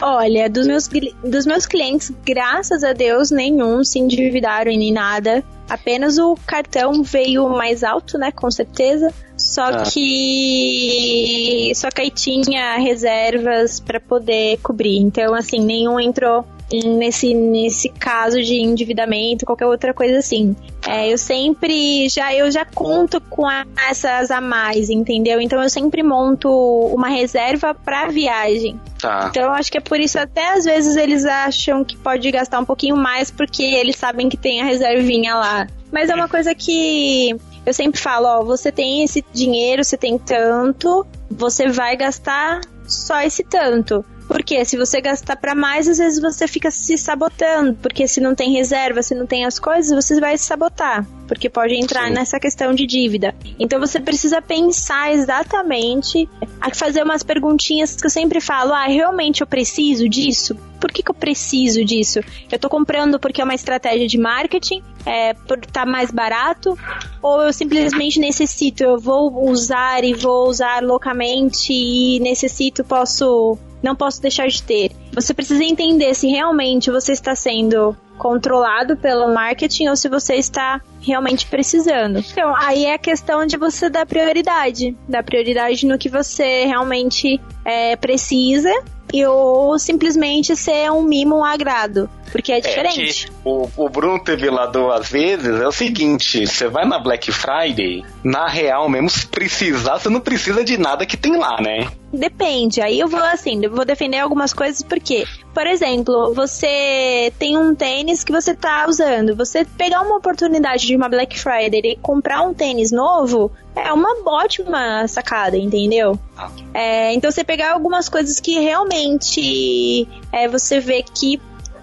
[0.00, 0.88] Olha, dos meus,
[1.22, 5.44] dos meus clientes, graças a Deus, nenhum se endividaram e nem nada.
[5.68, 8.32] Apenas o cartão veio mais alto, né?
[8.32, 9.12] Com certeza.
[9.36, 9.82] Só Ah.
[9.82, 11.72] que.
[11.74, 14.96] Só que aí tinha reservas para poder cobrir.
[14.98, 16.44] Então, assim, nenhum entrou
[16.80, 20.56] nesse, nesse caso de endividamento, qualquer outra coisa assim.
[20.86, 25.40] É, eu sempre já eu já conto com a- essas a mais, entendeu?
[25.40, 26.48] Então eu sempre monto
[26.94, 28.80] uma reserva para viagem.
[29.00, 29.26] Tá.
[29.30, 32.60] Então eu acho que é por isso até às vezes eles acham que pode gastar
[32.60, 35.66] um pouquinho mais porque eles sabem que tem a reservinha lá.
[35.90, 40.18] Mas é uma coisa que eu sempre falo, ó, você tem esse dinheiro, você tem
[40.18, 44.04] tanto, você vai gastar só esse tanto.
[44.28, 48.34] Porque se você gastar pra mais, às vezes você fica se sabotando, porque se não
[48.34, 52.14] tem reserva, se não tem as coisas, você vai se sabotar, porque pode entrar Sim.
[52.14, 53.34] nessa questão de dívida.
[53.58, 56.28] Então você precisa pensar exatamente,
[56.60, 60.56] a fazer umas perguntinhas que eu sempre falo, ah, realmente eu preciso disso?
[60.80, 62.20] Por que, que eu preciso disso?
[62.50, 66.76] Eu tô comprando porque é uma estratégia de marketing, é, por estar mais barato,
[67.20, 73.96] ou eu simplesmente necessito, eu vou usar e vou usar loucamente e necessito, posso, não
[73.96, 74.92] posso deixar de ter.
[75.12, 80.80] Você precisa entender se realmente você está sendo controlado pelo marketing ou se você está
[81.00, 82.20] realmente precisando.
[82.20, 87.40] Então, aí é a questão de você dar prioridade, dar prioridade no que você realmente
[87.64, 88.72] é, precisa
[89.12, 93.26] e ou simplesmente ser um mimo, um agrado, porque é diferente.
[93.26, 95.60] que o, o Bruno lá duas vezes.
[95.60, 100.20] É o seguinte: você vai na Black Friday, na real mesmo, se precisar, você não
[100.20, 101.88] precisa de nada que tem lá, né?
[102.12, 102.80] Depende.
[102.80, 107.74] Aí eu vou assim, eu vou defender algumas coisas porque, por exemplo, você tem um
[107.74, 109.36] tênis que você tá usando.
[109.36, 114.16] Você pegar uma oportunidade de uma Black Friday e comprar um tênis novo é uma
[114.26, 116.18] ótima sacada, entendeu?
[116.36, 116.50] Ah.
[116.72, 121.40] É, então você pegar algumas coisas que realmente é, você vê que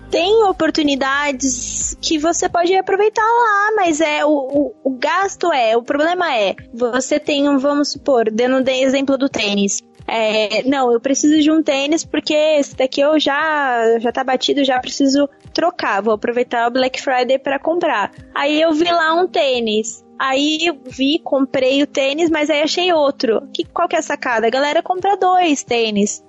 [0.10, 5.84] tem oportunidades que você pode aproveitar lá, mas é o, o, o gasto é, o
[5.84, 9.84] problema é, você tem um, vamos supor, dando de exemplo do tênis.
[10.12, 14.63] É, não, eu preciso de um tênis porque esse daqui eu já já tá batido,
[14.63, 16.02] já preciso trocar.
[16.02, 18.12] Vou aproveitar o Black Friday para comprar.
[18.34, 20.04] Aí eu vi lá um tênis.
[20.17, 23.48] Aí eu vi, comprei o tênis, mas aí achei outro.
[23.54, 24.48] Que, qual que é a sacada?
[24.48, 26.24] A galera compra dois tênis.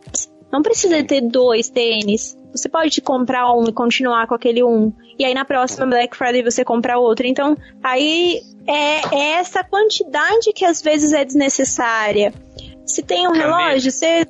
[0.52, 2.36] Não precisa ter dois tênis.
[2.52, 4.92] Você pode comprar um e continuar com aquele um.
[5.18, 7.26] E aí na próxima Black Friday você compra outro.
[7.26, 12.32] Então, aí é, é essa quantidade que às vezes é desnecessária.
[12.90, 13.68] Se tem um Camila.
[13.68, 14.26] relógio, você.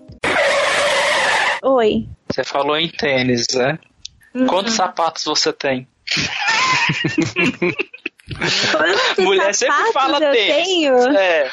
[1.63, 2.07] Oi.
[2.31, 3.79] Você falou em tênis, né?
[4.35, 4.47] Uhum.
[4.47, 5.89] Quantos sapatos você tem?
[8.71, 10.65] Quantos Mulher sempre fala eu tênis.
[10.67, 10.97] tenho?
[11.17, 11.51] É.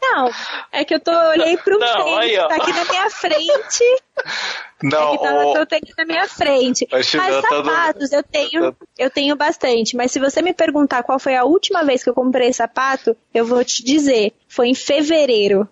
[0.00, 0.30] Não,
[0.72, 2.48] é que eu tô olhei pro Não, tênis aí, ó.
[2.48, 3.84] tá aqui na minha frente.
[4.82, 6.88] Não, é que tá o tênis na minha frente.
[6.90, 9.96] Mas, tá do- sapatos eu tenho, eu tenho bastante.
[9.96, 13.44] Mas se você me perguntar qual foi a última vez que eu comprei sapato, eu
[13.44, 14.32] vou te dizer.
[14.48, 15.68] Foi em fevereiro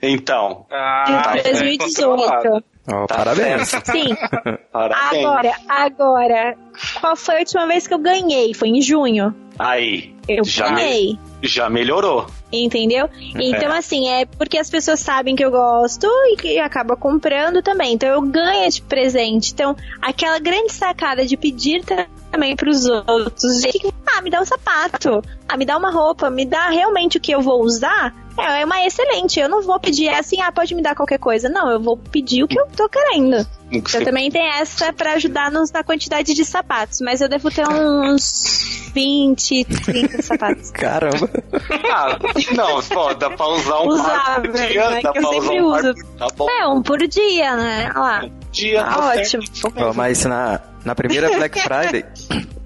[0.00, 0.66] então.
[0.70, 2.64] Ah, de é 2018.
[2.90, 3.68] Ó, Tá parabéns.
[3.68, 3.92] certo.
[3.92, 4.14] Sim.
[4.72, 5.24] Parabéns.
[5.24, 6.56] Agora, agora,
[7.00, 8.54] qual foi a última vez que eu ganhei?
[8.54, 9.34] Foi em junho.
[9.58, 11.18] Aí, Eu Já me- ganhei.
[11.42, 12.26] já melhorou.
[12.52, 13.08] Entendeu?
[13.34, 17.92] Então, assim, é porque as pessoas sabem que eu gosto e que acaba comprando também.
[17.94, 19.52] Então, eu ganho de presente.
[19.52, 21.82] Então, aquela grande sacada de pedir
[22.30, 26.28] também pros outros, de que, ah, me dá um sapato, ah, me dá uma roupa,
[26.30, 29.40] me dá realmente o que eu vou usar, é uma excelente.
[29.40, 31.48] Eu não vou pedir assim, ah, pode me dar qualquer coisa.
[31.48, 33.44] Não, eu vou pedir o que eu tô querendo.
[33.72, 38.90] Eu também tenho essa pra ajudar-nos na quantidade de sapatos, mas eu devo ter uns
[38.94, 40.70] 20, 30 sapatos.
[40.70, 41.28] Caramba.
[41.92, 42.16] Ah,
[42.54, 45.30] não, pô, dá pra usar um Usar, par por velho, dia, né, dá eu pra
[45.30, 45.94] usar um par uso.
[45.94, 46.48] por- Tá bom.
[46.50, 47.90] É, um por dia, né?
[47.94, 48.24] Olha lá.
[48.52, 49.42] Dia, Tá tá ótimo.
[49.94, 52.02] mas na, na primeira Black Friday,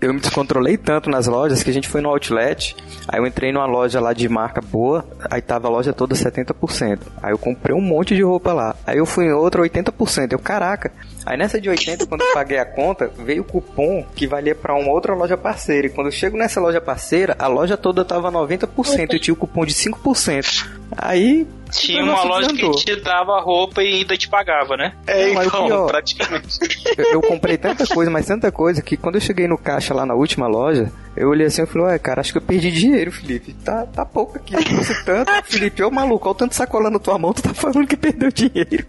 [0.00, 2.76] eu me descontrolei tanto nas lojas que a gente foi no Outlet.
[3.08, 7.00] Aí eu entrei numa loja lá de marca boa, aí tava a loja toda 70%.
[7.20, 8.76] Aí eu comprei um monte de roupa lá.
[8.86, 10.32] Aí eu fui em outra 80%.
[10.32, 10.92] Eu, caraca.
[11.26, 14.74] Aí nessa de 80, quando eu paguei a conta, veio o cupom que valia pra
[14.74, 15.88] uma outra loja parceira.
[15.88, 19.36] E quando eu chego nessa loja parceira, a loja toda tava 90% e tinha o
[19.36, 20.81] cupom de 5%.
[20.96, 21.46] Aí.
[21.70, 24.92] Tinha uma loja que te dava roupa e ainda te pagava, né?
[25.06, 26.58] É, então, pior- praticamente.
[26.98, 30.04] eu, eu comprei tanta coisa, mas tanta coisa, que quando eu cheguei no caixa lá
[30.04, 33.10] na última loja, eu olhei assim e falei, ué, cara, acho que eu perdi dinheiro,
[33.10, 33.54] Felipe.
[33.64, 35.30] Tá, tá pouco aqui, eu trouxe tanto.
[35.50, 37.96] Felipe, ô maluco, olha o tanto de sacola na tua mão, tu tá falando que
[37.96, 38.84] perdeu dinheiro.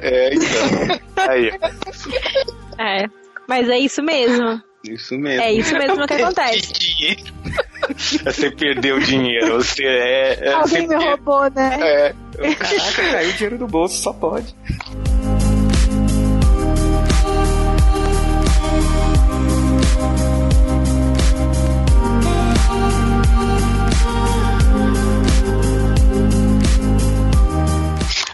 [0.00, 1.00] É, então.
[1.28, 1.50] Aí,
[2.78, 3.04] É.
[3.48, 4.60] Mas é isso mesmo.
[4.84, 5.42] Isso mesmo.
[5.42, 6.72] É isso mesmo que acontece.
[8.24, 10.38] Você perdeu dinheiro, você é.
[10.48, 11.78] é Alguém você me roubou, né?
[11.80, 12.14] É,
[12.54, 14.54] Caraca, caiu o dinheiro do bolso, só pode.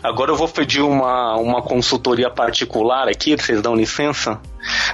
[0.03, 4.39] Agora eu vou pedir uma, uma consultoria particular aqui, vocês dão licença?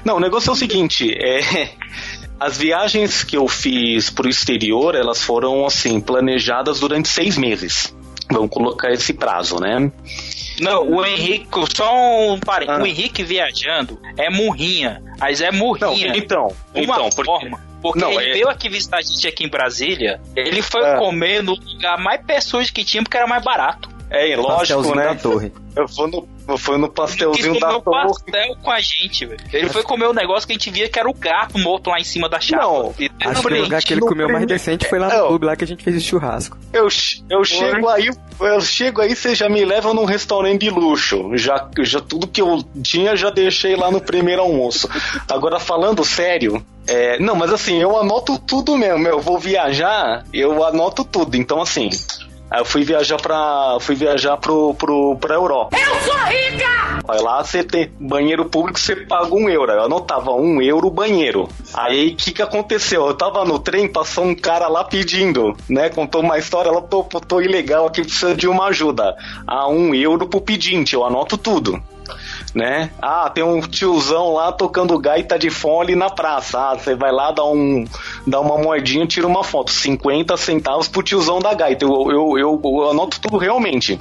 [0.05, 1.71] Não, o negócio é o seguinte, é.
[2.41, 7.95] As viagens que eu fiz pro exterior, elas foram assim, planejadas durante seis meses.
[8.33, 9.93] Vamos colocar esse prazo, né?
[10.59, 11.93] Não, o Henrique, só
[12.33, 12.81] um parênteses.
[12.81, 12.83] Ah.
[12.83, 15.03] O Henrique viajando é murrinha.
[15.19, 16.13] Mas é Não, murrinha.
[16.17, 17.61] então, uma então, porque, forma.
[17.83, 20.21] Porque Não, ele é- veio aqui visitar a gente aqui em Brasília.
[20.37, 20.97] Ele foi É.
[20.97, 23.89] comer no lugar mais pessoas que tinha porque era mais barato.
[24.11, 25.05] É lógico, Pastelzinho né?
[25.07, 25.53] da torre.
[25.77, 28.09] Eu fui no, eu fui no Ele pastelzinho da um torre.
[28.09, 29.41] pastel com a gente, velho.
[29.53, 32.01] Ele foi comer um negócio que a gente via que era o gato morto lá
[32.01, 32.65] em cima da chapa.
[32.65, 35.25] Não, E- Acho que o lugar que ele comeu mais decente foi lá É, no
[35.25, 35.29] ó.
[35.29, 36.59] clube, lá que a gente fez o churrasco.
[36.73, 36.89] Eu,
[37.31, 41.31] eu chego aí, eu chego aí, você já me leva num restaurante de luxo.
[41.37, 44.89] Já, já tudo que eu tinha já deixei lá no primeiro almoço.
[45.29, 49.07] Agora falando sério, é, não, mas assim, eu anoto tudo mesmo.
[49.07, 51.37] Eu vou viajar, eu anoto tudo.
[51.37, 51.89] Então assim,
[52.51, 53.79] aí eu fui viajar pra.
[53.81, 55.77] fui viajar pro, pro, pra Europa.
[55.77, 57.01] Eu sou rica!
[57.09, 59.73] Aí lá você tem banheiro público, você paga um euro.
[59.73, 61.49] Eu anotava um euro banheiro.
[61.75, 63.07] Aí o que, que aconteceu?
[63.07, 65.89] Eu tava no trem, passou um cara lá pedindo, né?
[65.89, 69.17] Contou uma história, ela tô, tô ilegal aqui, precisa de uma ajuda.
[69.47, 71.83] Ah, um euro pro pedinte, eu anoto tudo.
[72.55, 72.91] Né?
[73.01, 76.59] Ah, tem um tiozão lá tocando gaita de fone na praça.
[76.59, 77.85] Ah, você vai lá, dá, um,
[78.27, 79.71] dá uma moedinha, tira uma foto.
[79.71, 81.85] 50 centavos pro tiozão da gaita.
[81.85, 83.99] Eu, eu, eu, eu anoto tudo realmente.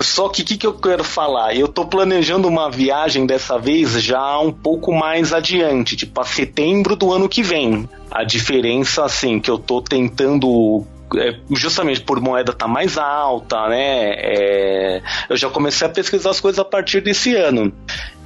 [0.00, 1.56] Só que o que, que eu quero falar?
[1.56, 6.94] Eu tô planejando uma viagem dessa vez já um pouco mais adiante, tipo a setembro
[6.94, 7.88] do ano que vem.
[8.10, 10.86] A diferença, assim, que eu tô tentando.
[11.14, 14.10] É, justamente por moeda tá mais alta, né?
[14.16, 17.72] é, eu já comecei a pesquisar as coisas a partir desse ano.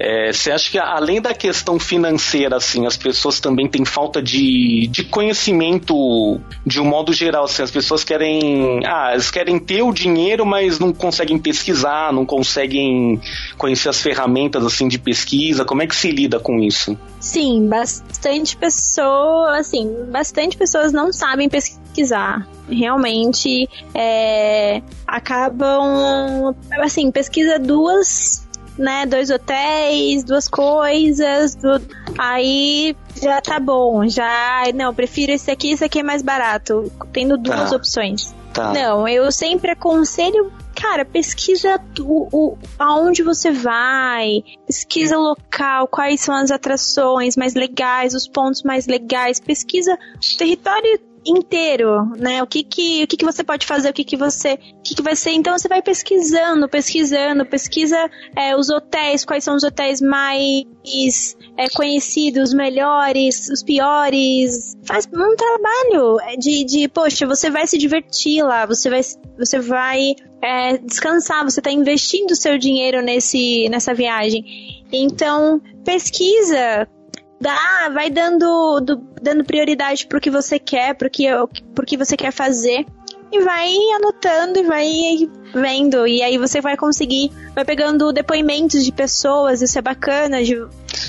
[0.02, 4.88] É, Você acha que além da questão financeira, assim, as pessoas também têm falta de,
[4.90, 9.92] de conhecimento de um modo geral, assim, as pessoas querem, ah, eles querem ter o
[9.92, 13.20] dinheiro, mas não conseguem pesquisar, não conseguem
[13.58, 15.66] conhecer as ferramentas assim de pesquisa.
[15.66, 16.96] Como é que se lida com isso?
[17.18, 22.48] Sim, bastante pessoas, assim, bastante pessoas não sabem pesquisar.
[22.70, 31.80] Realmente é, acabam, assim, pesquisa duas, né, dois hotéis, duas coisas, du-
[32.18, 37.36] aí já tá bom, já, não, prefiro esse aqui, esse aqui é mais barato, tendo
[37.36, 37.76] duas Tá.
[37.76, 38.34] opções.
[38.52, 38.72] Tá.
[38.72, 46.20] Não, eu sempre aconselho, cara, pesquisa o, o, aonde você vai, pesquisa o local, quais
[46.20, 52.42] são as atrações mais legais, os pontos mais legais, pesquisa o território inteiro, né?
[52.42, 54.94] O que que, o que, que você pode fazer, o que que você, o que
[54.94, 55.30] que vai ser.
[55.32, 61.68] Então você vai pesquisando, pesquisando, pesquisa é, os hotéis, quais são os hotéis mais é,
[61.70, 64.76] conhecidos, melhores, os piores.
[64.84, 69.00] Faz um trabalho de, de, poxa, você vai se divertir lá, você vai,
[69.38, 74.44] você vai é, descansar, você está investindo seu dinheiro nesse, nessa viagem.
[74.92, 76.88] Então, pesquisa,
[77.40, 81.26] dá, vai dando, do, dando prioridade pro que você quer, pro que,
[81.74, 82.86] pro que você quer fazer.
[83.32, 86.06] E vai anotando e vai vendo.
[86.06, 90.42] E aí você vai conseguir, vai pegando depoimentos de pessoas, isso é bacana.
[90.42, 90.56] De,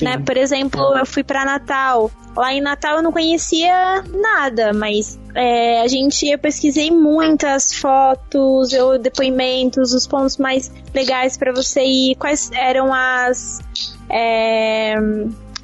[0.02, 0.20] né?
[0.24, 2.12] Por exemplo, eu fui para Natal.
[2.38, 8.72] Lá em Natal eu não conhecia nada, mas é, a gente, eu pesquisei muitas fotos,
[8.72, 13.60] eu, depoimentos, os pontos mais legais para você ir, quais eram as.
[14.10, 14.96] É,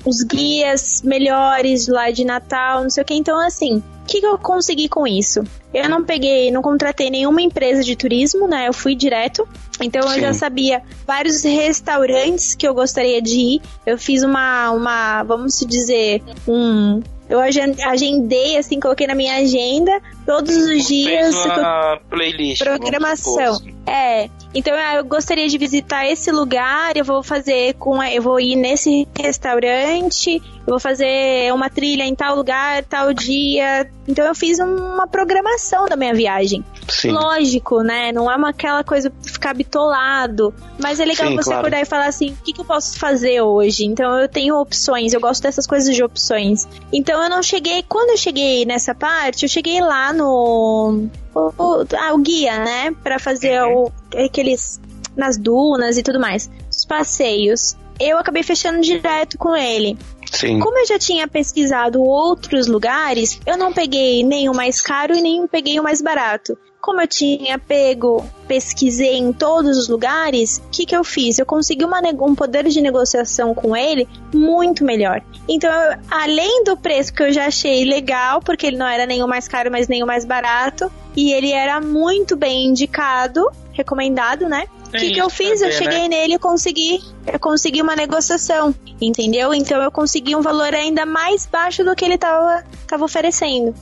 [0.08, 3.14] os guias melhores lá de Natal, não sei o que.
[3.14, 5.44] Então, assim, o que, que eu consegui com isso?
[5.74, 8.70] Eu não peguei, não contratei nenhuma empresa de turismo, né?
[8.70, 9.48] Eu fui direto.
[9.82, 10.16] Então Sim.
[10.16, 13.62] eu já sabia vários restaurantes que eu gostaria de ir.
[13.86, 20.56] Eu fiz uma, uma vamos dizer, um, eu agendei, assim, coloquei na minha agenda todos
[20.56, 21.36] os dias.
[21.36, 22.64] Fez uma playlist.
[22.64, 23.62] Programação.
[23.86, 24.30] É.
[24.54, 28.02] Então ah, eu gostaria de visitar esse lugar, eu vou fazer com.
[28.04, 33.90] Eu vou ir nesse restaurante, eu vou fazer uma trilha em tal lugar, tal dia.
[34.08, 36.64] Então eu fiz uma programação da minha viagem.
[36.88, 37.12] Sim.
[37.12, 38.12] Lógico, né?
[38.12, 40.54] Não é uma, aquela coisa ficar bitolado.
[40.80, 41.60] Mas é legal Sim, você claro.
[41.60, 43.86] acordar e falar assim: o que, que eu posso fazer hoje?
[43.86, 46.68] Então eu tenho opções, eu gosto dessas coisas de opções.
[46.92, 47.84] Então eu não cheguei.
[47.84, 51.10] Quando eu cheguei nessa parte, eu cheguei lá no.
[51.36, 52.96] O, o, ah, o guia, né?
[53.04, 53.92] Pra fazer uhum.
[54.16, 54.80] Aqueles.
[55.16, 56.50] nas dunas e tudo mais.
[56.72, 57.76] Os passeios.
[58.00, 59.98] Eu acabei fechando direto com ele.
[60.32, 60.60] Sim.
[60.60, 65.22] Como eu já tinha pesquisado outros lugares, eu não peguei nem o mais caro e
[65.22, 66.58] nem peguei o mais barato.
[66.80, 71.38] Como eu tinha pego, pesquisei em todos os lugares, o que, que eu fiz?
[71.38, 75.22] Eu consegui uma, um poder de negociação com ele muito melhor.
[75.50, 79.24] Então, eu, além do preço que eu já achei legal, porque ele não era nem
[79.24, 84.50] o mais caro, mas nem o mais barato, e ele era muito bem indicado, recomendado,
[84.50, 84.66] né?
[84.88, 85.62] O que, que eu fiz?
[85.62, 86.08] eu cheguei né?
[86.10, 89.54] nele e consegui, eu consegui uma negociação, entendeu?
[89.54, 93.74] Então eu consegui um valor ainda mais baixo do que ele tava, tava oferecendo.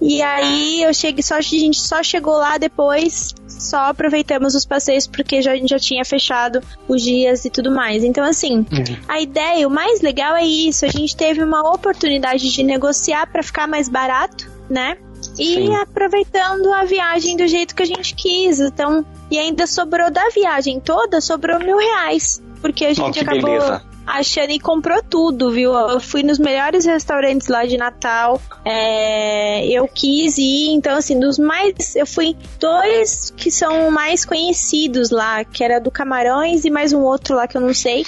[0.00, 5.08] E aí eu cheguei, só, a gente só chegou lá depois, só aproveitamos os passeios
[5.08, 8.04] porque já, a gente já tinha fechado os dias e tudo mais.
[8.04, 8.96] Então, assim, uhum.
[9.08, 10.84] a ideia, o mais legal é isso.
[10.84, 14.98] A gente teve uma oportunidade de negociar para ficar mais barato, né?
[15.38, 15.74] E Sim.
[15.76, 18.60] aproveitando a viagem do jeito que a gente quis.
[18.60, 22.42] Então, e ainda sobrou da viagem toda, sobrou mil reais.
[22.60, 23.42] Porque a gente oh, acabou.
[23.42, 25.74] Beleza a Shani comprou tudo, viu?
[25.74, 28.40] Eu fui nos melhores restaurantes lá de Natal.
[28.64, 31.94] É, eu quis ir, então, assim, dos mais.
[31.94, 37.02] Eu fui dois que são mais conhecidos lá, que era do Camarões e mais um
[37.02, 38.06] outro lá que eu não sei.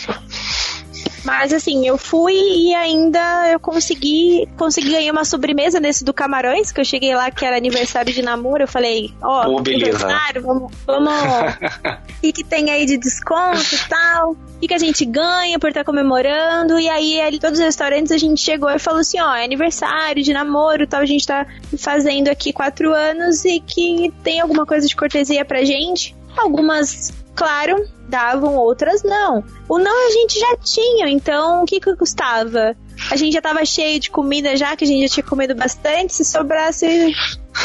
[1.24, 6.72] Mas assim, eu fui e ainda eu consegui, consegui ganhar uma sobremesa nesse do Camarões,
[6.72, 10.72] que eu cheguei lá que era aniversário de namoro, eu falei, ó, oh, aniversário, vamos,
[10.86, 11.12] vamos,
[12.22, 15.68] o que, tem aí de desconto e tal, o que, que a gente ganha por
[15.68, 19.20] estar tá comemorando, e aí ali todos os restaurantes a gente chegou e falou assim,
[19.20, 21.46] ó, é aniversário de namoro tal, a gente tá
[21.78, 26.14] fazendo aqui quatro anos e que tem alguma coisa de cortesia pra gente.
[26.36, 29.44] Algumas claro, davam, outras não.
[29.68, 32.76] O não a gente já tinha, então o que que custava?
[33.10, 36.14] A gente já tava cheio de comida já, que a gente já tinha comido bastante,
[36.14, 37.12] se sobrasse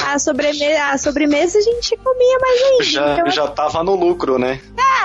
[0.05, 2.83] a sobremesa, a sobremesa a gente comia mais ainda.
[2.83, 4.61] Já, então, já tava no lucro, né?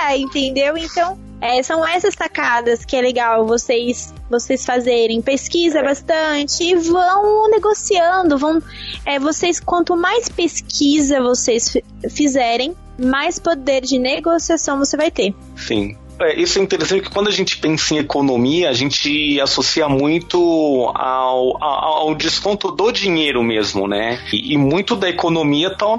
[0.08, 0.76] É, entendeu?
[0.76, 5.20] Então, é, são essas sacadas que é legal vocês vocês fazerem.
[5.20, 8.38] Pesquisa bastante e vão negociando.
[8.38, 8.62] Vão,
[9.04, 11.76] é, vocês, quanto mais pesquisa vocês
[12.10, 15.34] fizerem, mais poder de negociação você vai ter.
[15.56, 15.96] Sim.
[16.20, 20.38] É, isso é interessante que quando a gente pensa em economia, a gente associa muito
[20.94, 24.20] ao, ao, ao desconto do dinheiro mesmo, né?
[24.30, 25.98] E, e muito da economia Tá,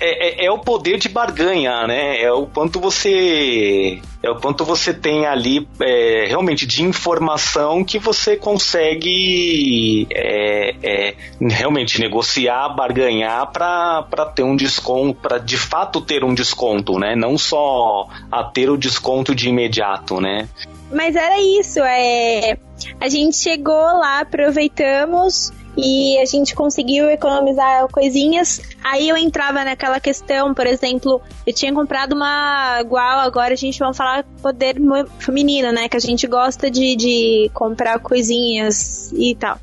[0.00, 2.20] é, é, é, o poder de barganha, né?
[2.20, 7.98] É o quanto você é o quanto você tem ali é, realmente de informação que
[7.98, 16.24] você consegue é, é realmente negociar, barganhar para ter um desconto, para de fato ter
[16.24, 17.14] um desconto, né?
[17.14, 20.48] Não só a ter o desconto de imediato, né?
[20.90, 22.58] Mas era isso, é
[23.00, 28.60] a gente chegou lá, aproveitamos e a gente conseguiu economizar coisinhas.
[28.82, 33.78] Aí eu entrava naquela questão, por exemplo, eu tinha comprado uma igual, agora a gente
[33.78, 34.76] vai falar poder
[35.18, 35.88] feminino, né?
[35.88, 39.58] Que a gente gosta de, de comprar coisinhas e tal.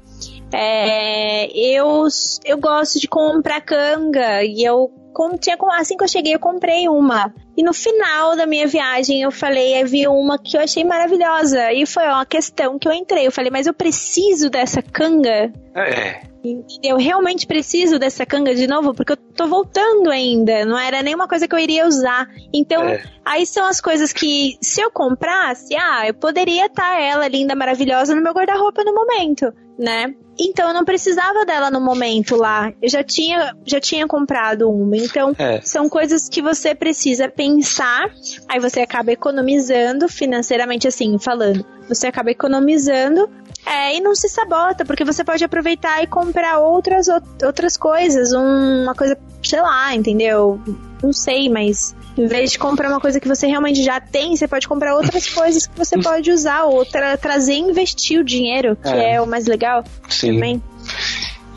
[0.54, 2.08] É, eu,
[2.46, 6.90] eu gosto de comprar canga e eu com, tinha, assim que eu cheguei, eu comprei
[6.90, 7.34] uma.
[7.56, 11.72] E no final da minha viagem, eu falei, eu vi uma que eu achei maravilhosa.
[11.72, 13.26] E foi uma questão que eu entrei.
[13.26, 15.54] Eu falei, mas eu preciso dessa canga?
[15.74, 16.35] É.
[16.84, 20.66] Eu realmente preciso dessa canga de novo, porque eu tô voltando ainda.
[20.66, 22.28] Não era nenhuma coisa que eu iria usar.
[22.54, 23.04] Então, é.
[23.24, 28.16] aí são as coisas que, se eu comprasse, ah, eu poderia estar ela linda, maravilhosa
[28.16, 30.14] no meu guarda-roupa no momento, né?
[30.38, 32.72] Então eu não precisava dela no momento lá.
[32.82, 34.98] Eu já tinha, já tinha comprado uma.
[34.98, 35.62] Então é.
[35.62, 38.10] são coisas que você precisa pensar.
[38.50, 41.66] Aí você acaba economizando financeiramente assim, falando.
[41.88, 43.30] Você acaba economizando
[43.66, 47.08] é, e não se sabota, porque você pode aproveitar e comprar outras,
[47.44, 48.32] outras coisas.
[48.32, 50.60] uma coisa, sei lá, entendeu?
[51.02, 54.48] Não sei, mas em vez de comprar uma coisa que você realmente já tem, você
[54.48, 58.76] pode comprar outras coisas que você pode usar, ou tra trazer e investir o dinheiro,
[58.76, 59.84] que é, é o mais legal.
[60.10, 60.34] Sim.
[60.34, 60.62] Também.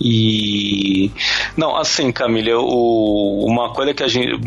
[0.00, 1.10] E
[1.56, 4.40] não, assim, Camila, o, uma coisa que a gente,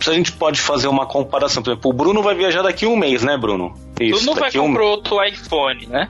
[0.00, 2.88] se a gente pode fazer uma comparação, por exemplo, o Bruno vai viajar daqui a
[2.88, 3.74] um mês, né, Bruno?
[4.00, 4.88] Isso, não vai comprar um...
[4.88, 6.08] outro iPhone, né?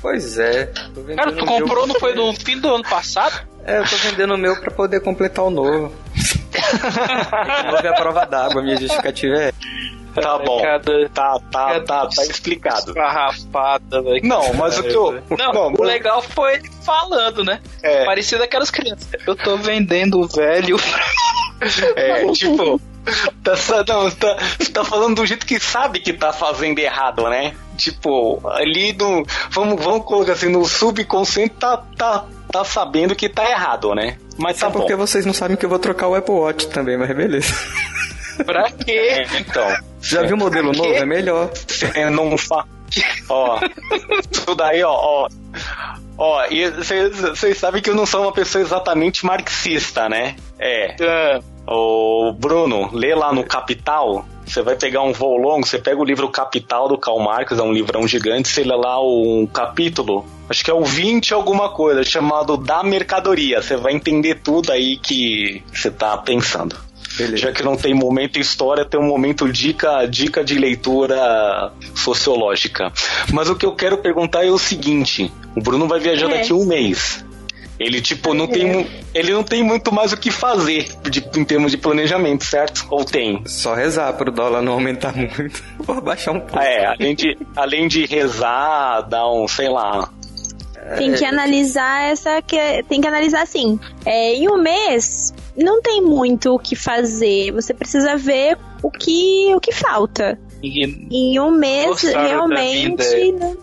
[0.00, 0.70] Pois é.
[1.16, 3.46] Cara, tu comprou, não foi no fim do ano passado?
[3.64, 5.92] É, eu tô vendendo o meu pra poder completar o novo.
[5.92, 9.52] o novo é a prova d'água, minha justificativa é.
[10.14, 10.60] Tá bom.
[10.60, 12.92] Cada, tá, tá, tá, tá explicado.
[12.92, 14.20] Garrafada, velho.
[14.24, 15.22] Não, mas o que eu.
[15.36, 17.60] Não, não o legal foi ele falando, né?
[17.82, 18.04] É.
[18.04, 19.08] Parecido aquelas crianças.
[19.26, 20.76] Eu tô vendendo o velho.
[21.94, 22.80] É, tipo.
[23.42, 23.54] Tá,
[23.86, 24.36] não, tá,
[24.72, 27.54] tá falando do jeito que sabe que tá fazendo errado, né?
[27.76, 29.24] Tipo, ali no.
[29.50, 34.18] Vamos, vamos colocar assim, no subconsciente tá, tá, tá sabendo que tá errado, né?
[34.36, 37.14] Mas tá porque vocês não sabem que eu vou trocar o Apple Watch também, mas
[37.16, 37.54] beleza.
[38.44, 38.92] Pra quê?
[38.92, 39.76] É, então.
[40.00, 40.92] Já viu o modelo novo?
[40.92, 41.50] É melhor.
[41.94, 42.64] É, não fa...
[43.28, 43.58] Ó,
[44.32, 45.28] tudo daí, ó, ó.
[46.16, 50.36] Ó, e vocês sabem que eu não sou uma pessoa exatamente marxista, né?
[50.58, 50.96] É.
[51.00, 51.40] é.
[51.70, 56.04] O Bruno, lê lá no Capital, você vai pegar um voo longo, você pega o
[56.04, 60.64] livro Capital do Karl Marx, é um livrão gigante, você lê lá um capítulo, acho
[60.64, 63.60] que é o 20 alguma coisa, chamado Da Mercadoria.
[63.60, 66.74] Você vai entender tudo aí que você tá pensando.
[67.18, 67.36] Beleza.
[67.36, 72.92] Já que não tem momento história, tem um momento dica, dica de leitura sociológica.
[73.32, 76.38] Mas o que eu quero perguntar é o seguinte: o Bruno vai viajar é.
[76.38, 77.24] daqui a um mês.
[77.78, 81.70] Ele, tipo, não tem, ele não tem muito mais o que fazer de, em termos
[81.70, 82.86] de planejamento, certo?
[82.90, 83.42] Ou tem?
[83.46, 85.62] Só rezar pro dólar não aumentar muito.
[85.86, 86.58] Ou baixar um pouco.
[86.58, 90.10] É, além de, além de rezar, dar um, sei lá,
[90.96, 92.56] tem que analisar essa que
[92.88, 93.78] tem que analisar assim.
[94.06, 97.52] É, em um mês não tem muito o que fazer.
[97.52, 100.38] Você precisa ver o que o que falta.
[100.62, 103.56] E, em um mês realmente não,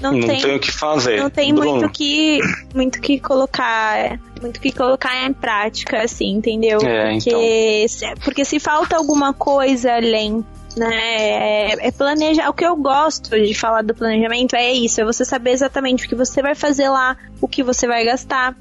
[0.00, 1.20] não, não tem, tem, o que fazer.
[1.20, 1.76] Não tem Bruno.
[1.76, 2.40] muito que
[2.74, 6.78] muito que colocar, muito que colocar em prática, assim, entendeu?
[6.82, 7.88] É, porque, então.
[7.88, 10.44] se, porque se falta alguma coisa além
[10.76, 11.72] né?
[11.72, 12.50] É, é, planejar.
[12.50, 16.08] O que eu gosto de falar do planejamento é isso: é você saber exatamente o
[16.08, 18.54] que você vai fazer lá, o que você vai gastar,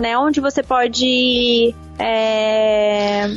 [0.00, 0.16] né?
[0.18, 3.34] Onde você pode é,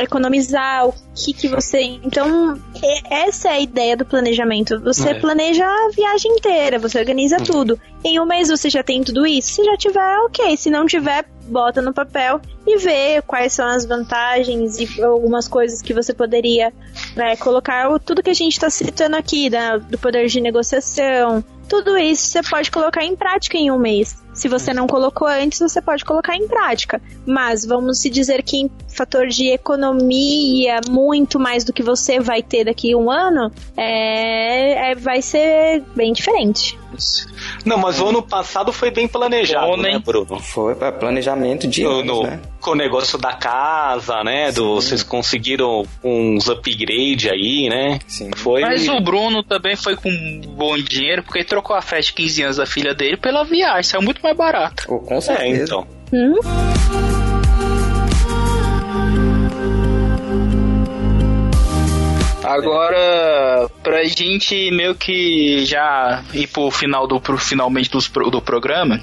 [0.00, 1.80] economizar, o que que você.
[1.80, 2.60] Então,
[3.10, 4.80] essa é a ideia do planejamento.
[4.80, 5.14] Você é.
[5.14, 7.44] planeja a viagem inteira, você organiza uhum.
[7.44, 7.80] tudo.
[8.04, 9.54] Em um mês você já tem tudo isso.
[9.54, 10.56] Se já tiver, ok.
[10.56, 15.80] Se não tiver, bota no papel e vê quais são as vantagens e algumas coisas
[15.80, 16.72] que você poderia
[17.14, 17.88] né, colocar.
[18.00, 22.42] Tudo que a gente está citando aqui, né, do poder de negociação, tudo isso você
[22.42, 24.16] pode colocar em prática em um mês.
[24.32, 27.00] Se você não colocou antes, você pode colocar em prática.
[27.24, 32.42] Mas vamos se dizer que em fator de economia, muito mais do que você vai
[32.42, 36.78] ter daqui a um ano, é, é vai ser bem diferente.
[37.66, 40.38] Não, mas o ano passado foi bem planejado, Bom, né, Bruno?
[40.38, 42.40] Foi para planejamento de anos, no, né?
[42.60, 44.52] Com o negócio da casa, né?
[44.52, 47.98] Do, vocês conseguiram uns upgrade aí, né?
[48.06, 48.30] Sim.
[48.36, 48.60] Foi...
[48.60, 52.42] Mas o Bruno também foi com bom dinheiro, porque ele trocou a festa de 15
[52.42, 53.82] anos da filha dele pela viagem.
[53.82, 54.84] Saiu muito mais barato.
[54.88, 55.44] Oh, com certeza.
[55.44, 55.86] É, então.
[56.12, 57.25] Hum?
[62.46, 67.98] Agora, pra gente meio que já ir pro final do pro finalmente do,
[68.30, 69.00] do programa,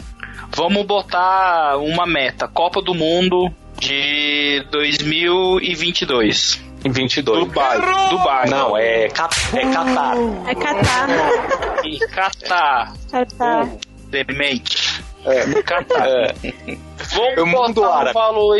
[0.56, 6.62] vamos botar uma meta, Copa do Mundo de 2022.
[6.86, 7.40] Em 22.
[7.46, 7.80] Dubai.
[8.10, 8.50] Dubai.
[8.50, 10.18] Não, é, Cat é Qatar.
[10.48, 11.10] É Qatar.
[11.86, 12.94] E Qatar.
[13.10, 13.70] Qatar.
[14.08, 15.02] Demente.
[15.26, 15.62] É.
[15.64, 16.08] Qatar.
[16.08, 16.34] É.
[17.36, 18.58] Vamos botar um valor...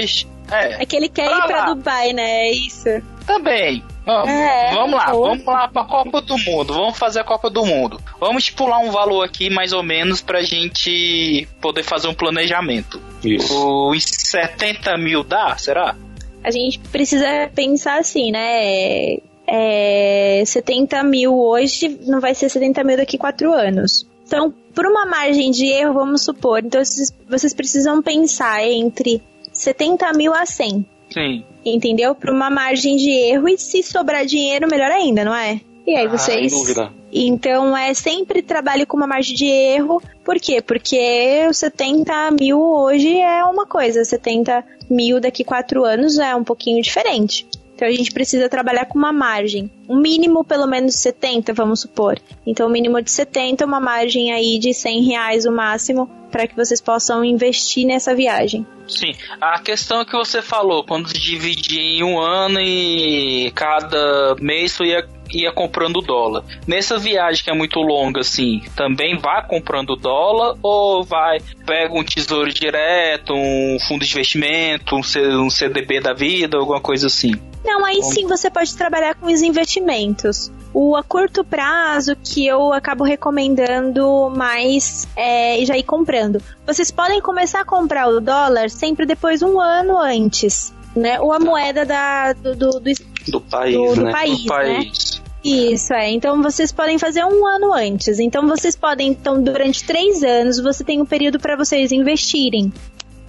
[0.52, 0.84] É.
[0.84, 1.66] é que ele quer pra ir pra lá.
[1.74, 2.48] Dubai, né?
[2.48, 2.90] É isso.
[3.26, 3.84] Também.
[4.06, 6.74] É, vamos lá, vamos lá pra Copa do Mundo.
[6.74, 8.02] Vamos fazer a Copa do Mundo.
[8.20, 13.02] Vamos estipular um valor aqui, mais ou menos, pra gente poder fazer um planejamento.
[13.24, 13.90] Isso.
[13.90, 15.96] Os 70 mil dá, será?
[16.44, 19.18] A gente precisa pensar assim, né?
[19.48, 24.06] É, 70 mil hoje não vai ser 70 mil daqui a 4 anos.
[24.26, 30.12] Então, por uma margem de erro, vamos supor, então vocês, vocês precisam pensar entre 70
[30.14, 30.86] mil a 100.
[31.12, 31.46] Sim.
[31.66, 32.14] Entendeu?
[32.14, 35.62] Para uma margem de erro e se sobrar dinheiro, melhor ainda, não é?
[35.86, 36.52] E aí Ah, vocês.
[36.52, 36.92] sem dúvida.
[37.12, 40.02] Então é sempre trabalho com uma margem de erro.
[40.24, 40.62] Por quê?
[40.62, 46.44] Porque os 70 mil hoje é uma coisa, 70 mil daqui quatro anos é um
[46.44, 47.46] pouquinho diferente.
[47.76, 49.70] Então a gente precisa trabalhar com uma margem.
[49.90, 52.20] Um mínimo pelo menos 70, vamos supor.
[52.46, 56.56] Então o mínimo de 70, uma margem aí de 100 reais o máximo para que
[56.56, 58.66] vocês possam investir nessa viagem.
[58.88, 64.76] Sim, a questão que você falou, quando se dividir em um ano e cada mês
[64.76, 66.44] tu ia, ia comprando dólar.
[66.68, 72.04] Nessa viagem que é muito longa, assim, também vai comprando dólar ou vai, pega um
[72.04, 77.34] tesouro direto, um fundo de investimento, um CDB da vida, alguma coisa assim?
[77.64, 80.52] Não, aí sim você pode trabalhar com os investimentos.
[80.74, 86.42] O a curto prazo que eu acabo recomendando mais é já ir comprando.
[86.66, 91.20] Vocês podem começar a comprar o dólar sempre depois um ano antes, né?
[91.22, 92.92] Ou a moeda da, do, do, do,
[93.32, 94.12] Do país, do- do né?
[94.12, 94.48] país, né?
[94.48, 95.22] país.
[95.44, 96.10] Isso, é.
[96.12, 98.20] Então vocês podem fazer um ano antes.
[98.20, 102.72] Então vocês podem, então, durante três anos, você tem um período para vocês investirem.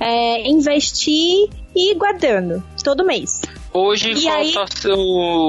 [0.00, 3.40] É, investir e ir guardando todo mês.
[3.72, 4.96] Hoje, E qual aí- seu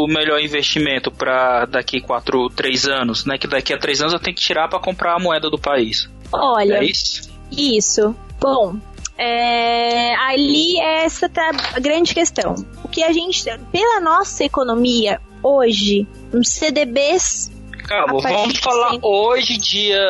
[0.08, 3.38] melhor investimento para daqui 4, 3 anos, né?
[3.38, 6.10] Que daqui a 3 anos eu tenho que tirar para comprar a moeda do país.
[6.32, 7.30] Olha, É isso?
[7.52, 8.16] Isso.
[8.42, 8.76] Bom,
[9.18, 12.56] é, ali essa tá a grande questão.
[12.84, 17.52] O que a gente, pela nossa economia hoje, uns CDBs
[17.88, 19.08] Cabo, A partir vamos falar sempre.
[19.08, 20.02] hoje, dia,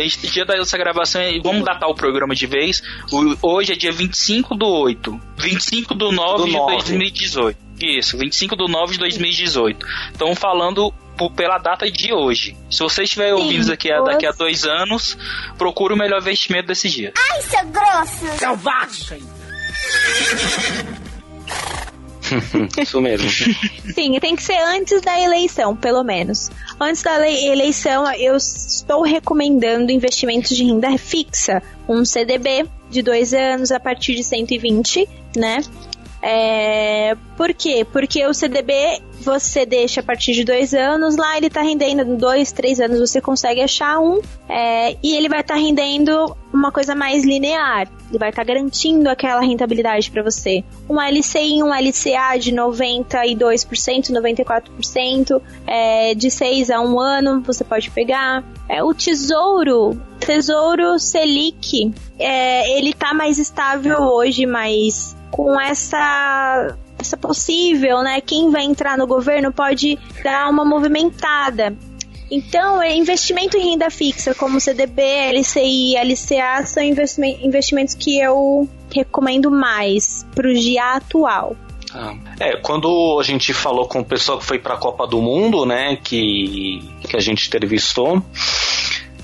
[0.00, 2.82] este dia dessa gravação, e vamos datar o programa de vez.
[3.12, 6.72] O- hoje é dia 25 do 8, 25 do 9 Do de 9.
[6.76, 7.58] 2018.
[7.80, 9.86] Isso, 25 do 9 de 2018.
[10.12, 12.56] Estamos falando por- pela data de hoje.
[12.70, 15.16] Se você estiver Sim, ouvindo isso aqui a- daqui a dois anos,
[15.56, 17.12] procure o melhor investimento desse dia.
[22.80, 23.28] Isso mesmo.
[23.94, 26.50] Sim, tem que ser antes da eleição, pelo menos.
[26.80, 31.62] Antes da lei- eleição, eu estou recomendando investimentos de renda fixa.
[31.88, 35.60] Um CDB de dois anos a partir de 120, né?
[36.22, 37.86] É, por quê?
[37.90, 42.52] Porque o CDB você deixa a partir de dois anos, lá ele tá rendendo dois,
[42.52, 47.24] três anos, você consegue achar um, é, e ele vai estar rendendo uma coisa mais
[47.24, 47.88] linear.
[48.10, 50.64] Ele vai estar garantindo aquela rentabilidade para você.
[50.88, 57.90] Um LCI um LCA de 92%, 94%, é, de 6 a 1 ano você pode
[57.90, 58.44] pegar.
[58.68, 67.16] É, o tesouro, tesouro Selic, é, ele tá mais estável hoje, mas com essa essa
[67.16, 68.20] possível, né?
[68.20, 71.74] Quem vai entrar no governo pode dar uma movimentada.
[72.30, 75.02] Então, é investimento em renda fixa, como CDB,
[75.32, 81.56] LCI, LCA, são investimen- investimentos que eu recomendo mais pro dia atual.
[81.92, 85.66] Ah, É, quando a gente falou com o pessoal que foi pra Copa do Mundo,
[85.66, 88.22] né, que, que a gente entrevistou,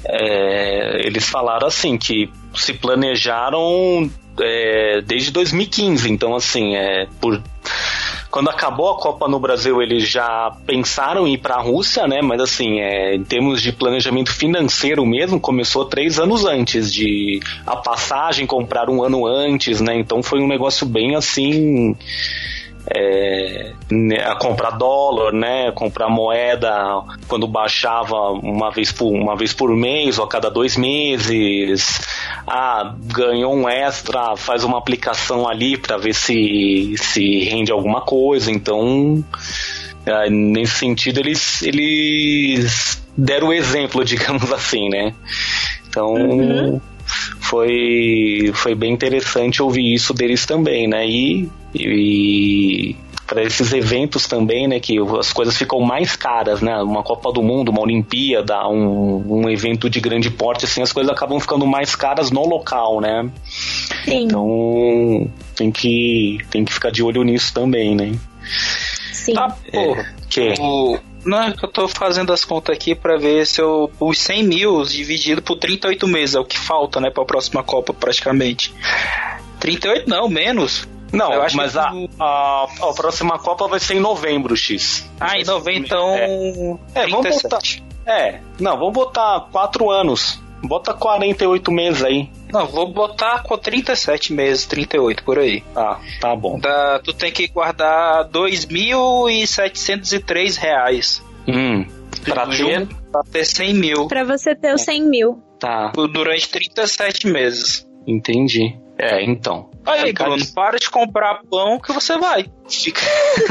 [0.04, 7.42] é, eles falaram assim que se planejaram é, desde 2015, então assim, é, por
[8.30, 12.20] quando acabou a Copa no Brasil, eles já pensaram em ir para a Rússia, né?
[12.20, 17.76] Mas assim, é, em termos de planejamento financeiro mesmo, começou três anos antes de a
[17.76, 19.98] passagem comprar um ano antes, né?
[19.98, 21.96] Então foi um negócio bem assim
[22.94, 26.72] é, né, a comprar dólar, né, comprar moeda
[27.26, 32.00] quando baixava uma vez por uma vez por mês ou a cada dois meses.
[32.46, 38.50] Ah, ganhou um extra, faz uma aplicação ali para ver se se rende alguma coisa.
[38.50, 39.24] Então,
[40.04, 45.12] é, nesse sentido eles eles deram o exemplo, digamos assim, né?
[45.88, 46.80] Então Uhum.
[47.48, 51.06] Foi foi bem interessante ouvir isso deles também, né?
[51.06, 56.76] E, e para esses eventos também, né, que as coisas ficam mais caras, né?
[56.80, 61.12] Uma Copa do Mundo, uma Olimpíada, um, um evento de grande porte, assim, as coisas
[61.12, 63.28] acabam ficando mais caras no local, né?
[64.04, 68.12] Sim, Então tem que tem que ficar de olho nisso também, né?
[69.12, 69.34] sim.
[69.34, 70.14] Tá, porra.
[70.30, 70.98] Que O...
[71.26, 73.90] Não, é que eu tô fazendo as contas aqui pra ver se eu.
[74.00, 77.92] Os 100 mil dividido por 38 meses, é o que falta, né, pra próxima Copa,
[77.92, 78.72] praticamente.
[79.60, 80.86] 38 não, menos.
[81.12, 85.08] Não, Eu acho mas que- a, a, a próxima Copa vai ser em novembro, X.
[85.20, 86.14] Ah, em novembro, então.
[86.94, 87.82] É, vamos 37.
[88.04, 90.40] É, não, vamos botar 4 anos.
[90.62, 92.30] Bota 48 meses aí.
[92.52, 95.60] Não, vou botar com 37 meses, 38 por aí.
[95.74, 96.58] Tá, tá bom.
[96.58, 101.22] Dá- tu tem que guardar 2.703 reais.
[101.48, 101.84] Hum,
[102.24, 102.86] pra ter.
[103.12, 105.42] Pra ter 100 mil Pra você ter os 100 mil.
[105.58, 107.86] Tá, durante 37 meses.
[108.06, 108.76] entendi.
[108.98, 109.70] É, então.
[109.84, 112.46] Aí, Bruno, para de comprar pão que você vai.
[112.66, 113.02] Fica...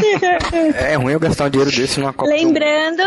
[0.75, 2.27] É ruim eu gastar um dinheiro desse numa Copa.
[2.29, 3.03] Lembrando,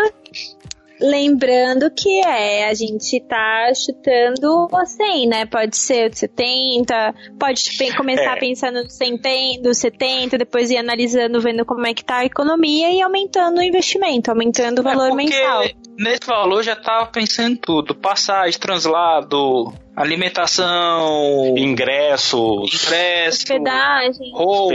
[1.00, 5.46] lembrando que é, a gente tá chutando a 100, né?
[5.46, 7.62] Pode ser o de 70, pode
[7.96, 8.40] começar É.
[8.40, 12.90] pensando no 100, do 70, depois ir analisando, vendo como é que tá a economia
[12.90, 15.64] e aumentando o investimento, aumentando o valor É, mensal.
[15.98, 22.84] Nesse valor já tava pensando em tudo: passagem, translado, alimentação, Ingressos.
[22.84, 24.30] ingresso, Hospedagem.
[24.32, 24.72] roupa.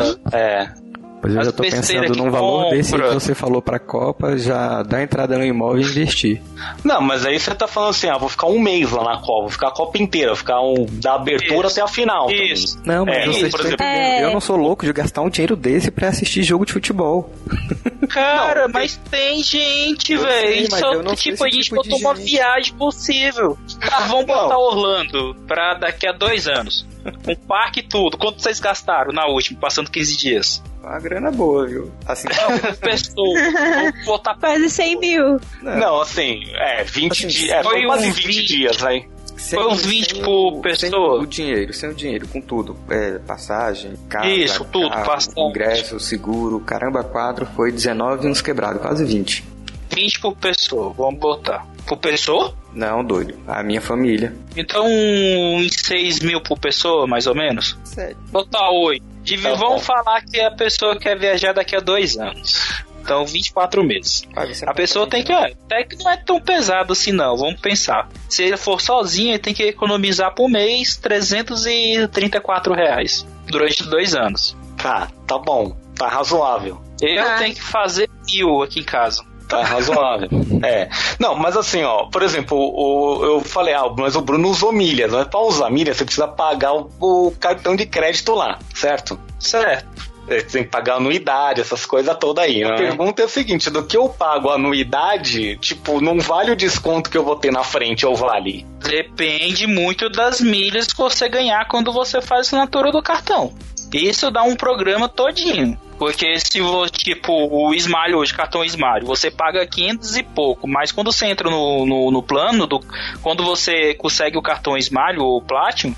[0.00, 0.16] hospedagem.
[0.32, 0.85] É.
[1.26, 3.20] Pois eu As já tô pensando num valor desse aí que compra.
[3.20, 6.40] você falou pra Copa, já dá entrada no imóvel e investir.
[6.84, 9.40] Não, mas aí você tá falando assim, ah, vou ficar um mês lá na Copa,
[9.40, 11.80] vou ficar a Copa inteira, vou ficar um, da abertura Isso.
[11.80, 12.26] até a final.
[12.26, 12.52] também.
[12.52, 12.78] Isso.
[12.84, 13.84] Não, mas É, vocês por estão exemplo-.
[13.86, 14.24] É.
[14.24, 17.28] Eu não sou louco de gastar um dinheiro desse pra assistir jogo de futebol.
[18.08, 20.68] Cara, Não, mas tem gente, velho.
[21.16, 22.30] tipo, a gente tipo botou uma gente.
[22.30, 23.58] viagem possível.
[23.80, 24.34] Tá, vamos Não.
[24.42, 26.86] botar Orlando pra daqui a dois anos.
[27.26, 28.16] Um parque e tudo.
[28.16, 30.62] Quanto vocês gastaram na última, passando 15 dias?
[30.86, 31.90] Uma grana boa, viu?
[32.06, 32.28] Assim,
[32.80, 33.40] Pessoa.
[33.52, 35.40] Vamos botar Quase 100 mil.
[35.62, 37.50] Não, assim, é, 20 Assim, dias.
[37.50, 38.46] É, foi quase uns 20 20.
[38.46, 39.04] dias aí.
[39.36, 41.16] sem- Foi uns 20 sem por o- pessoa.
[41.18, 42.76] Sem o dinheiro, sem o dinheiro, com tudo.
[42.88, 45.48] É, passagem, casa, Isso, tudo, carro, passagem.
[45.48, 49.44] ingresso, seguro, caramba, quatro, foi 19 e uns quebrados, quase 20.
[49.92, 50.92] 20 por pessoa.
[50.96, 51.66] Vamos botar.
[51.86, 52.54] Por pessoa?
[52.72, 53.34] Não, doido.
[53.46, 54.34] A minha família.
[54.56, 57.76] Então, uns 6 mil por pessoa, mais ou menos.
[57.84, 58.16] Sério.
[58.30, 59.04] Botar 8.
[59.26, 59.56] Divi- Tá bom.
[59.56, 62.84] vamos falar que a pessoa quer viajar daqui a dois anos.
[63.02, 64.24] Então, 24 meses.
[64.66, 65.32] A pessoa tem que.
[65.32, 67.36] é, Até que não é tão pesado assim, não.
[67.36, 68.08] Vamos pensar.
[68.28, 74.56] Se ele for sozinho, ele tem que economizar por mês 334 reais durante dois anos.
[74.76, 75.76] Tá, tá bom.
[75.96, 76.80] Tá razoável.
[77.00, 77.36] Eu Tá.
[77.36, 79.22] tenho que fazer mil aqui em casa.
[79.48, 80.28] Tá razoável.
[80.62, 80.88] é.
[81.18, 85.12] Não, mas assim, ó, por exemplo, o, eu falei, ah, mas o Bruno usou milhas.
[85.12, 89.18] Mas pra usar milhas, você precisa pagar o, o cartão de crédito lá, certo?
[89.38, 89.86] Certo.
[90.28, 92.64] É, Você tem que pagar anuidade, essas coisas todas aí.
[92.64, 97.08] A pergunta é o seguinte: do que eu pago anuidade, tipo, não vale o desconto
[97.08, 98.66] que eu vou ter na frente ou vale?
[98.80, 103.52] Depende muito das milhas que você ganhar quando você faz a assinatura do cartão.
[103.92, 105.78] Isso dá um programa todinho.
[105.98, 110.92] Porque se você, tipo, o Smile hoje, cartão Smile, você paga 500 e pouco, mas
[110.92, 112.80] quando você entra no, no, no plano, do,
[113.22, 115.94] quando você consegue o cartão Smile ou Platinum,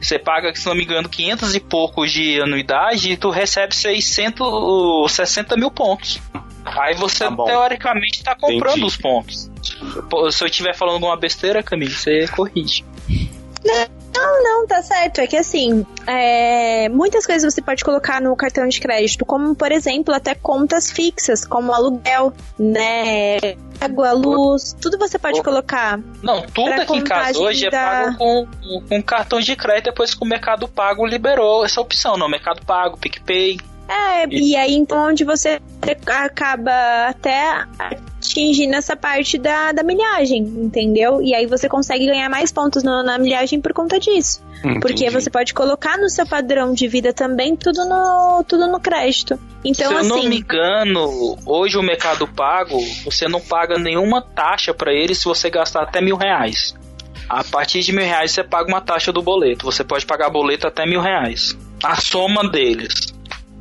[0.00, 5.56] você paga, se não me engano, 500 e pouco de anuidade e tu recebe 660
[5.56, 6.20] mil pontos.
[6.64, 8.86] Aí você, Tá teoricamente, tá comprando Entendi.
[8.86, 9.50] os pontos.
[10.30, 12.84] Se eu estiver falando alguma besteira, Camille, você corrige.
[13.64, 15.20] Não, não, tá certo.
[15.20, 19.72] É que assim, é, muitas coisas você pode colocar no cartão de crédito, como por
[19.72, 23.36] exemplo, até contas fixas, como aluguel, né?
[23.80, 25.42] Água, luz, tudo você pode Ô.
[25.42, 25.98] colocar.
[26.22, 28.46] Não, tudo aqui em casa hoje é da- pago com,
[28.88, 32.96] com cartão de crédito depois que o Mercado Pago liberou essa opção, não, Mercado Pago,
[32.98, 33.58] PicPay.
[33.88, 35.60] É, e aí então onde você
[36.06, 37.66] acaba até
[38.32, 41.20] atingindo essa parte da, da milhagem, entendeu?
[41.22, 44.42] E aí você consegue ganhar mais pontos no- na milhagem por conta disso.
[44.80, 45.10] Porque Entendi.
[45.10, 49.38] você pode colocar no seu padrão de vida também tudo no, tudo no crédito.
[49.64, 54.22] Então, Se eu não me assim, engano, hoje o Mercado Pago, você não paga nenhuma
[54.22, 56.74] taxa pra ele se você gastar até mil reais.
[57.28, 59.64] A partir de mil reais você paga uma taxa do boleto.
[59.64, 61.56] Você pode pagar boleto até mil reais.
[61.82, 63.11] A soma deles.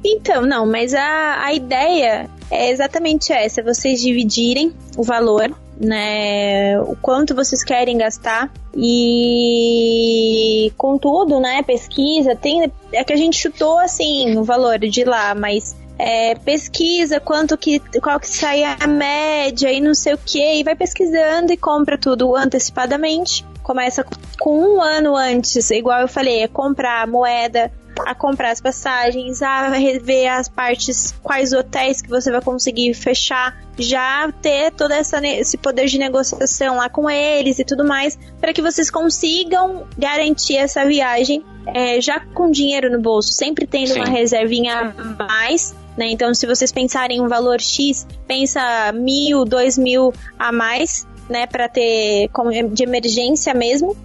[0.04, 6.80] Então, não, mas a, a ideia é exatamente essa: vocês dividirem o valor, né?
[6.82, 8.52] O quanto vocês querem gastar.
[8.76, 11.62] E com tudo, né?
[11.62, 12.72] Pesquisa, tem.
[12.92, 17.80] É que a gente chutou assim o valor de lá, mas é, pesquisa quanto que
[18.02, 21.96] qual que sai a média e não sei o que e vai pesquisando e compra
[21.96, 24.04] tudo antecipadamente começa
[24.40, 27.72] com um ano antes igual eu falei é comprar moeda
[28.06, 33.58] a comprar as passagens a rever as partes quais hotéis que você vai conseguir fechar
[33.78, 38.54] já ter todo essa, esse poder de negociação lá com eles e tudo mais para
[38.54, 44.00] que vocês consigam garantir essa viagem é, já com dinheiro no bolso sempre tendo Sim.
[44.00, 46.08] uma reservinha a mais né?
[46.10, 51.46] Então, se vocês pensarem em um valor X, pensa mil, dois mil a mais, né?
[51.46, 52.30] Para ter
[52.72, 53.96] de emergência mesmo.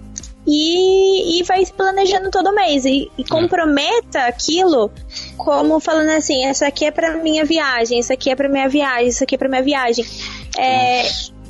[0.47, 2.85] E, e vai se planejando todo mês.
[2.85, 4.89] E, e comprometa aquilo
[5.37, 9.09] como falando assim: essa aqui é pra minha viagem, essa aqui é pra minha viagem,
[9.09, 10.05] isso aqui é pra minha viagem.
[10.57, 11.03] É.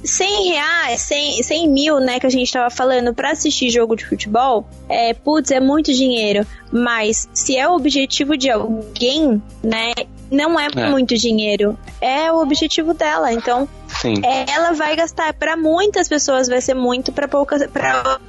[0.04, 4.06] 100 reais, 100, 100 mil, né, que a gente tava falando pra assistir jogo de
[4.06, 6.46] futebol, é, putz, é muito dinheiro.
[6.72, 9.94] Mas se é o objetivo de alguém, né,
[10.32, 10.90] não é, é.
[10.90, 11.78] muito dinheiro.
[12.00, 13.32] É o objetivo dela.
[13.34, 13.68] Então,
[14.02, 14.16] Sim.
[14.24, 15.34] ela vai gastar.
[15.34, 18.20] Para muitas pessoas vai ser muito, para poucas, para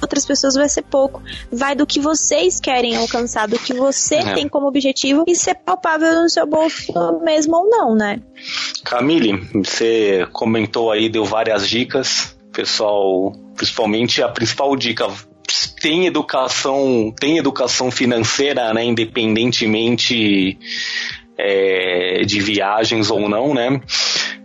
[0.00, 1.22] outras pessoas vai ser pouco.
[1.52, 4.34] Vai do que vocês querem alcançar, do que você é.
[4.34, 8.20] tem como objetivo e ser palpável no seu bolso mesmo ou não, né?
[8.84, 12.36] Camille, você comentou aí, deu várias dicas.
[12.52, 15.08] Pessoal, principalmente a principal dica,
[15.80, 20.56] tem educação, tem educação financeira, né, independentemente
[21.36, 23.80] é, de viagens ou não, né?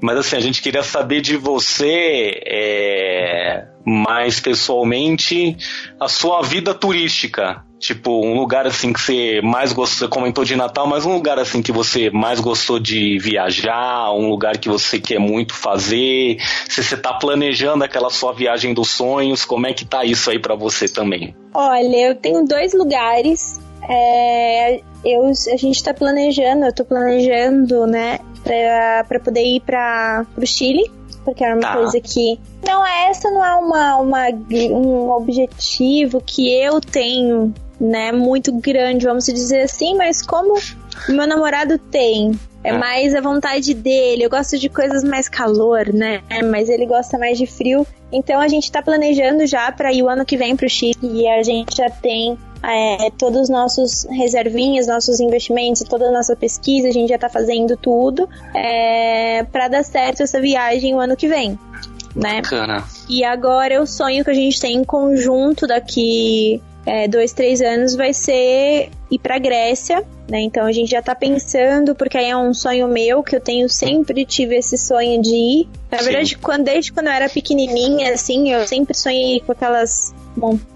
[0.01, 5.57] Mas assim, a gente queria saber de você é, mais pessoalmente
[5.99, 7.63] a sua vida turística.
[7.79, 11.39] Tipo, um lugar assim que você mais gostou, você comentou de Natal, mas um lugar
[11.39, 16.37] assim que você mais gostou de viajar, um lugar que você quer muito fazer,
[16.67, 20.39] se você tá planejando aquela sua viagem dos sonhos, como é que tá isso aí
[20.39, 21.33] para você também?
[21.53, 28.19] Olha, eu tenho dois lugares é, eu, a gente está planejando, eu estou planejando, né,
[28.43, 30.89] para poder ir para o Chile,
[31.23, 31.73] porque é uma tá.
[31.73, 32.39] coisa que.
[32.65, 34.27] Não, essa não é uma, uma,
[34.71, 40.55] um objetivo que eu tenho, né, muito grande, vamos dizer assim, mas como
[41.07, 42.37] o meu namorado tem.
[42.61, 44.23] É, é mais a vontade dele.
[44.23, 46.21] Eu gosto de coisas mais calor, né?
[46.51, 47.87] Mas ele gosta mais de frio.
[48.11, 50.97] Então a gente tá planejando já para ir o ano que vem pro Chile.
[51.01, 56.35] E a gente já tem é, todos os nossos reservinhas, nossos investimentos, toda a nossa
[56.35, 61.15] pesquisa, a gente já está fazendo tudo é, para dar certo essa viagem o ano
[61.15, 61.57] que vem.
[62.15, 62.41] Né?
[62.41, 62.83] Bacana.
[63.07, 67.95] E agora o sonho que a gente tem em conjunto daqui é, dois, três anos
[67.95, 70.41] vai ser ir para Grécia, né?
[70.41, 73.69] Então a gente já tá pensando, porque aí é um sonho meu, que eu tenho
[73.69, 75.69] sempre tive esse sonho de ir.
[75.91, 76.05] Na Sim.
[76.05, 80.13] verdade, quando, desde quando eu era pequenininha, assim, eu sempre sonhei com aquelas,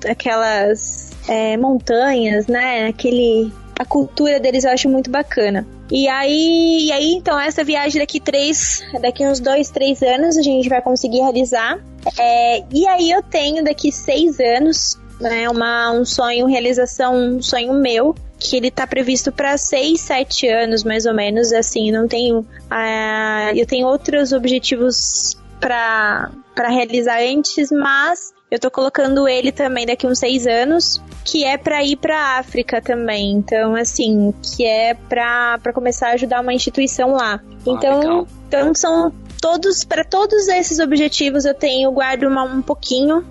[0.08, 2.88] aquelas é, montanhas, né?
[2.88, 5.66] Aquele a cultura deles eu acho muito bacana.
[5.92, 10.42] E aí, e aí, então, essa viagem daqui três, daqui uns dois, três anos a
[10.42, 11.80] gente vai conseguir realizar.
[12.18, 17.74] É, e aí eu tenho daqui seis anos, né, uma, um sonho, realização, um sonho
[17.74, 22.40] meu, que ele tá previsto para seis, sete anos, mais ou menos, assim, não tenho,
[22.40, 26.30] uh, eu tenho outros objetivos para
[26.70, 31.84] realizar antes, mas eu tô colocando ele também daqui uns seis anos, que é para
[31.84, 33.32] ir para África também.
[33.32, 37.42] Então, assim, que é para começar a ajudar uma instituição lá.
[37.44, 43.26] Ah, então, então são todos para todos esses objetivos eu tenho guardo uma, um pouquinho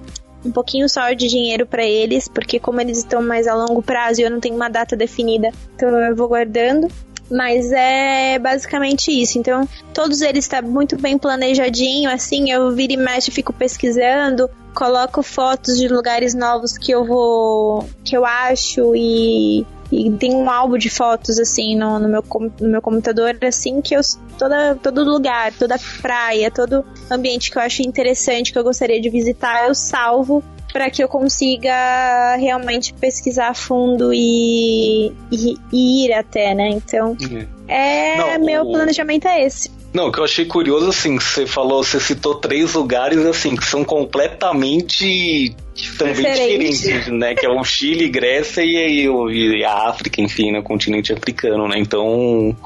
[0.45, 4.21] um pouquinho só de dinheiro para eles, porque como eles estão mais a longo prazo
[4.21, 6.89] e eu não tenho uma data definida, então eu vou guardando.
[7.31, 9.39] Mas é basicamente isso.
[9.39, 14.51] Então, todos eles estão tá muito bem planejadinho, assim, eu viro e mexe, fico pesquisando,
[14.75, 17.89] coloco fotos de lugares novos que eu vou.
[18.05, 19.67] que eu acho e.
[19.91, 22.25] E tem um álbum de fotos, assim, no, no, meu,
[22.59, 24.01] no meu computador, assim, que eu.
[24.39, 29.11] Toda, todo lugar, toda praia, todo ambiente que eu acho interessante, que eu gostaria de
[29.11, 30.43] visitar, eu salvo
[30.73, 36.71] para que eu consiga realmente pesquisar a fundo e, e, e ir até, né?
[36.71, 37.47] Então, uhum.
[37.69, 38.73] é Não, meu o...
[38.73, 39.71] planejamento é esse.
[39.93, 43.65] Não, o que eu achei curioso, assim, você falou, você citou três lugares, assim, que
[43.65, 45.55] são completamente
[45.99, 46.71] também Diferente.
[46.71, 47.35] diferentes, né?
[47.35, 50.63] Que é o Chile, Grécia e, e a África, enfim, né?
[50.63, 51.79] continente africano, né?
[51.79, 52.57] Então,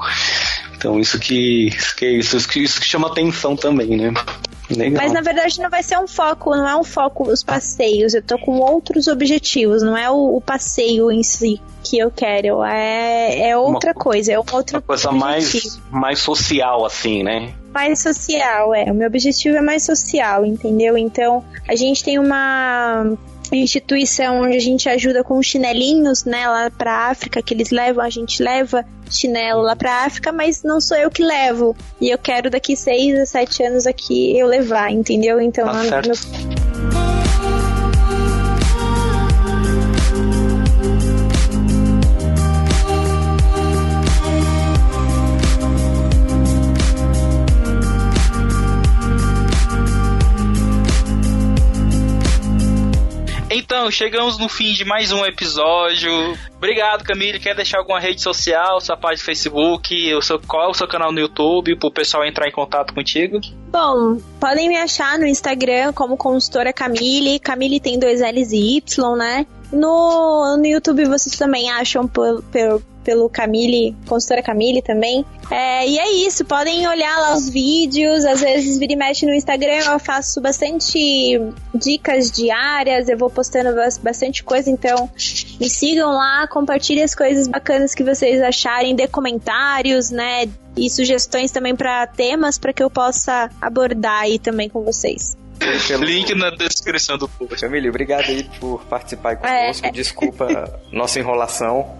[0.77, 4.13] então isso que, isso que, isso, que, isso que chama atenção também, né?
[4.69, 5.01] Legal.
[5.01, 8.13] Mas na verdade não vai ser um foco, não é um foco os passeios.
[8.13, 12.63] Eu tô com outros objetivos, não é o, o passeio em si que eu quero.
[12.63, 17.53] É, é outra uma, coisa, é um outro uma coisa mais, mais social, assim, né?
[17.73, 18.91] Mais social, é.
[18.91, 20.97] O meu objetivo é mais social, entendeu?
[20.97, 23.15] Então, a gente tem uma
[23.51, 28.09] instituição onde a gente ajuda com chinelinhos, né, lá pra África, que eles levam, a
[28.09, 31.75] gente leva chinelo lá pra África, mas não sou eu que levo.
[31.99, 35.39] E eu quero daqui seis a sete anos aqui eu levar, entendeu?
[35.41, 37.16] Então, tá meu...
[53.67, 56.09] Então, chegamos no fim de mais um episódio.
[56.55, 57.37] Obrigado, Camille.
[57.37, 60.87] Quer deixar alguma rede social, sua página do Facebook, o seu, qual é o seu
[60.87, 63.41] canal no YouTube, pro pessoal entrar em contato contigo?
[63.67, 67.39] Bom, podem me achar no Instagram como consultora Camille.
[67.39, 69.45] Camille tem dois L's e Y, né?
[69.71, 75.25] No, no YouTube vocês também acham pelo, pelo, pelo Camille, consultora Camille também.
[75.49, 79.33] É, e é isso, podem olhar lá os vídeos, às vezes vira e mexe no
[79.33, 81.39] Instagram, eu faço bastante
[81.73, 83.69] dicas diárias, eu vou postando
[84.01, 85.09] bastante coisa, então
[85.59, 91.51] me sigam lá, compartilhem as coisas bacanas que vocês acharem, dê comentários, né, e sugestões
[91.51, 95.35] também para temas para que eu possa abordar aí também com vocês.
[95.87, 96.03] Pelo...
[96.03, 97.61] Link na descrição do post.
[97.61, 99.85] Camille, obrigado aí por participar conosco.
[99.85, 99.91] É.
[99.91, 101.97] Desculpa nossa enrolação.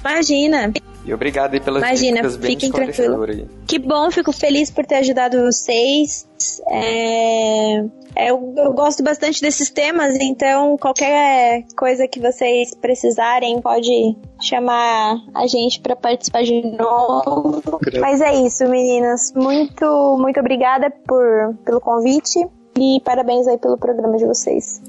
[0.00, 0.72] Imagina.
[1.04, 3.48] E obrigado aí pelas Imagina, dicas bem fiquem tranquilos.
[3.66, 6.28] Que bom, fico feliz por ter ajudado vocês.
[6.68, 7.78] É,
[8.14, 15.16] é, eu, eu, gosto bastante desses temas, então qualquer coisa que vocês precisarem pode chamar
[15.34, 17.62] a gente para participar de novo.
[18.00, 19.32] Mas é isso, meninas.
[19.34, 22.38] Muito, muito obrigada por, pelo convite
[22.78, 24.80] e parabéns aí pelo programa de vocês.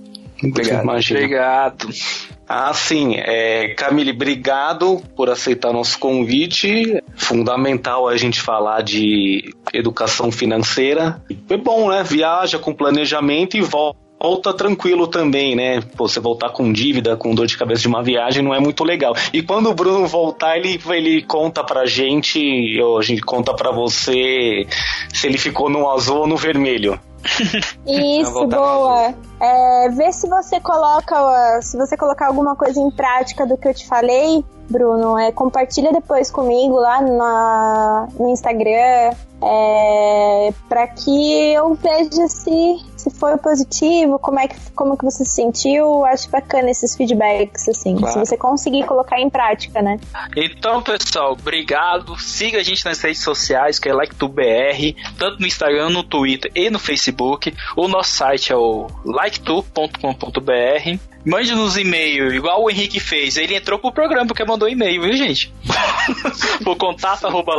[0.43, 0.87] Obrigado.
[0.87, 1.89] Obrigado.
[2.47, 3.15] Ah, sim.
[3.17, 7.03] É, Camille, obrigado por aceitar nosso convite.
[7.15, 11.21] Fundamental a gente falar de educação financeira.
[11.49, 12.03] É bom, né?
[12.03, 15.81] Viaja com planejamento e volta volta tranquilo também, né?
[15.95, 18.83] Pô, você voltar com dívida, com dor de cabeça de uma viagem não é muito
[18.83, 19.15] legal.
[19.31, 23.71] E quando o Bruno voltar, ele, ele conta pra gente, ou a gente conta pra
[23.71, 24.67] você
[25.13, 26.99] se ele ficou no azul ou no vermelho.
[27.85, 29.13] Isso, boa.
[29.39, 33.73] É, vê se você coloca, se você colocar alguma coisa em prática do que eu
[33.73, 35.17] te falei, Bruno.
[35.17, 43.09] É, compartilha depois comigo lá na, no Instagram, é, para que eu veja se, se
[43.09, 46.05] foi positivo, como é que, como que você se sentiu.
[46.05, 48.13] Acho bacana esses feedbacks, assim, claro.
[48.13, 49.99] se você conseguir colocar em prática, né?
[50.35, 52.19] Então, pessoal, obrigado.
[52.19, 56.69] Siga a gente nas redes sociais, que é LikeTuBR, tanto no Instagram, no Twitter e
[56.69, 57.53] no Facebook.
[57.75, 60.99] O nosso site é o liketu.com.br.
[61.25, 63.37] Mande-nos e-mail, igual o Henrique fez.
[63.37, 65.53] Ele entrou pro programa porque mandou e-mail, viu, gente?
[66.63, 67.53] Por contato arroba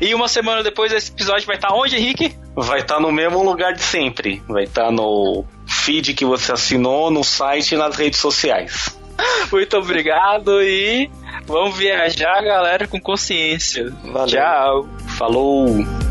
[0.00, 2.34] E uma semana depois esse episódio vai estar tá onde, Henrique?
[2.56, 4.42] Vai estar tá no mesmo lugar de sempre.
[4.48, 8.98] Vai estar tá no feed que você assinou, no site e nas redes sociais.
[9.52, 11.10] Muito obrigado e
[11.46, 13.92] vamos viajar, galera, com consciência.
[14.02, 14.28] Valeu.
[14.28, 14.88] Tchau.
[15.18, 16.07] Falou.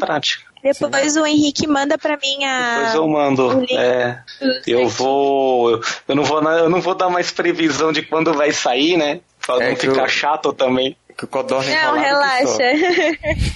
[0.00, 0.50] Prática.
[0.62, 1.20] Depois Sim.
[1.20, 2.74] o Henrique manda para mim a.
[2.74, 3.66] Depois eu mando.
[3.70, 4.22] É,
[4.66, 5.80] eu vou.
[6.06, 9.20] Eu não vou, eu não vou dar mais previsão de quando vai sair, né?
[9.44, 10.96] Pra é não ficar eu, chato também.
[11.16, 12.62] Que o Codorna Não, relaxa.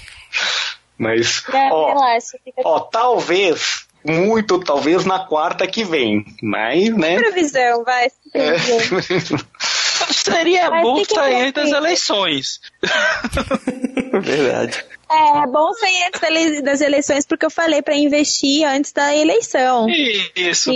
[0.97, 1.43] Mas.
[1.53, 6.25] Não, ó, relaxa, ó, talvez muito, talvez na quarta que vem.
[6.43, 7.17] Mas, né?
[7.17, 8.09] Previsão, vai.
[8.35, 8.55] É.
[10.13, 12.61] Seria bom sair das eleições.
[14.21, 14.85] Verdade.
[15.11, 19.87] É, bom sair antes das eleições porque eu falei para investir antes da eleição.
[20.35, 20.73] Isso.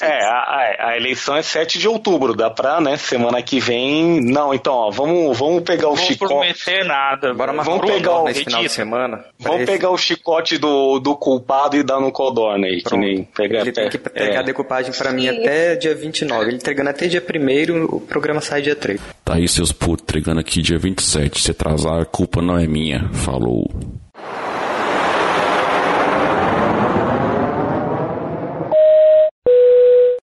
[0.00, 4.20] É, a, a, eleição é 7 de outubro, dá pra, né, semana que vem.
[4.22, 6.32] Não, então, ó, vamos, vamos pegar o chicote.
[6.32, 7.34] Não prometer nada.
[7.34, 9.24] Bora vamos pegar o nesse final de semana.
[9.38, 13.60] Vamos pegar o chicote do, do culpado e dar no codorna aí, que nem pega,
[13.60, 14.36] Ele tem que pegar é.
[14.38, 16.46] a decupagem pra mim até dia 29.
[16.46, 19.00] Ele entregando até dia 1 o programa sai dia 3.
[19.24, 21.40] Tá aí, seus putos, entregando aqui dia 27.
[21.52, 23.08] Atrasar, a culpa não é minha.
[23.12, 23.70] Falou.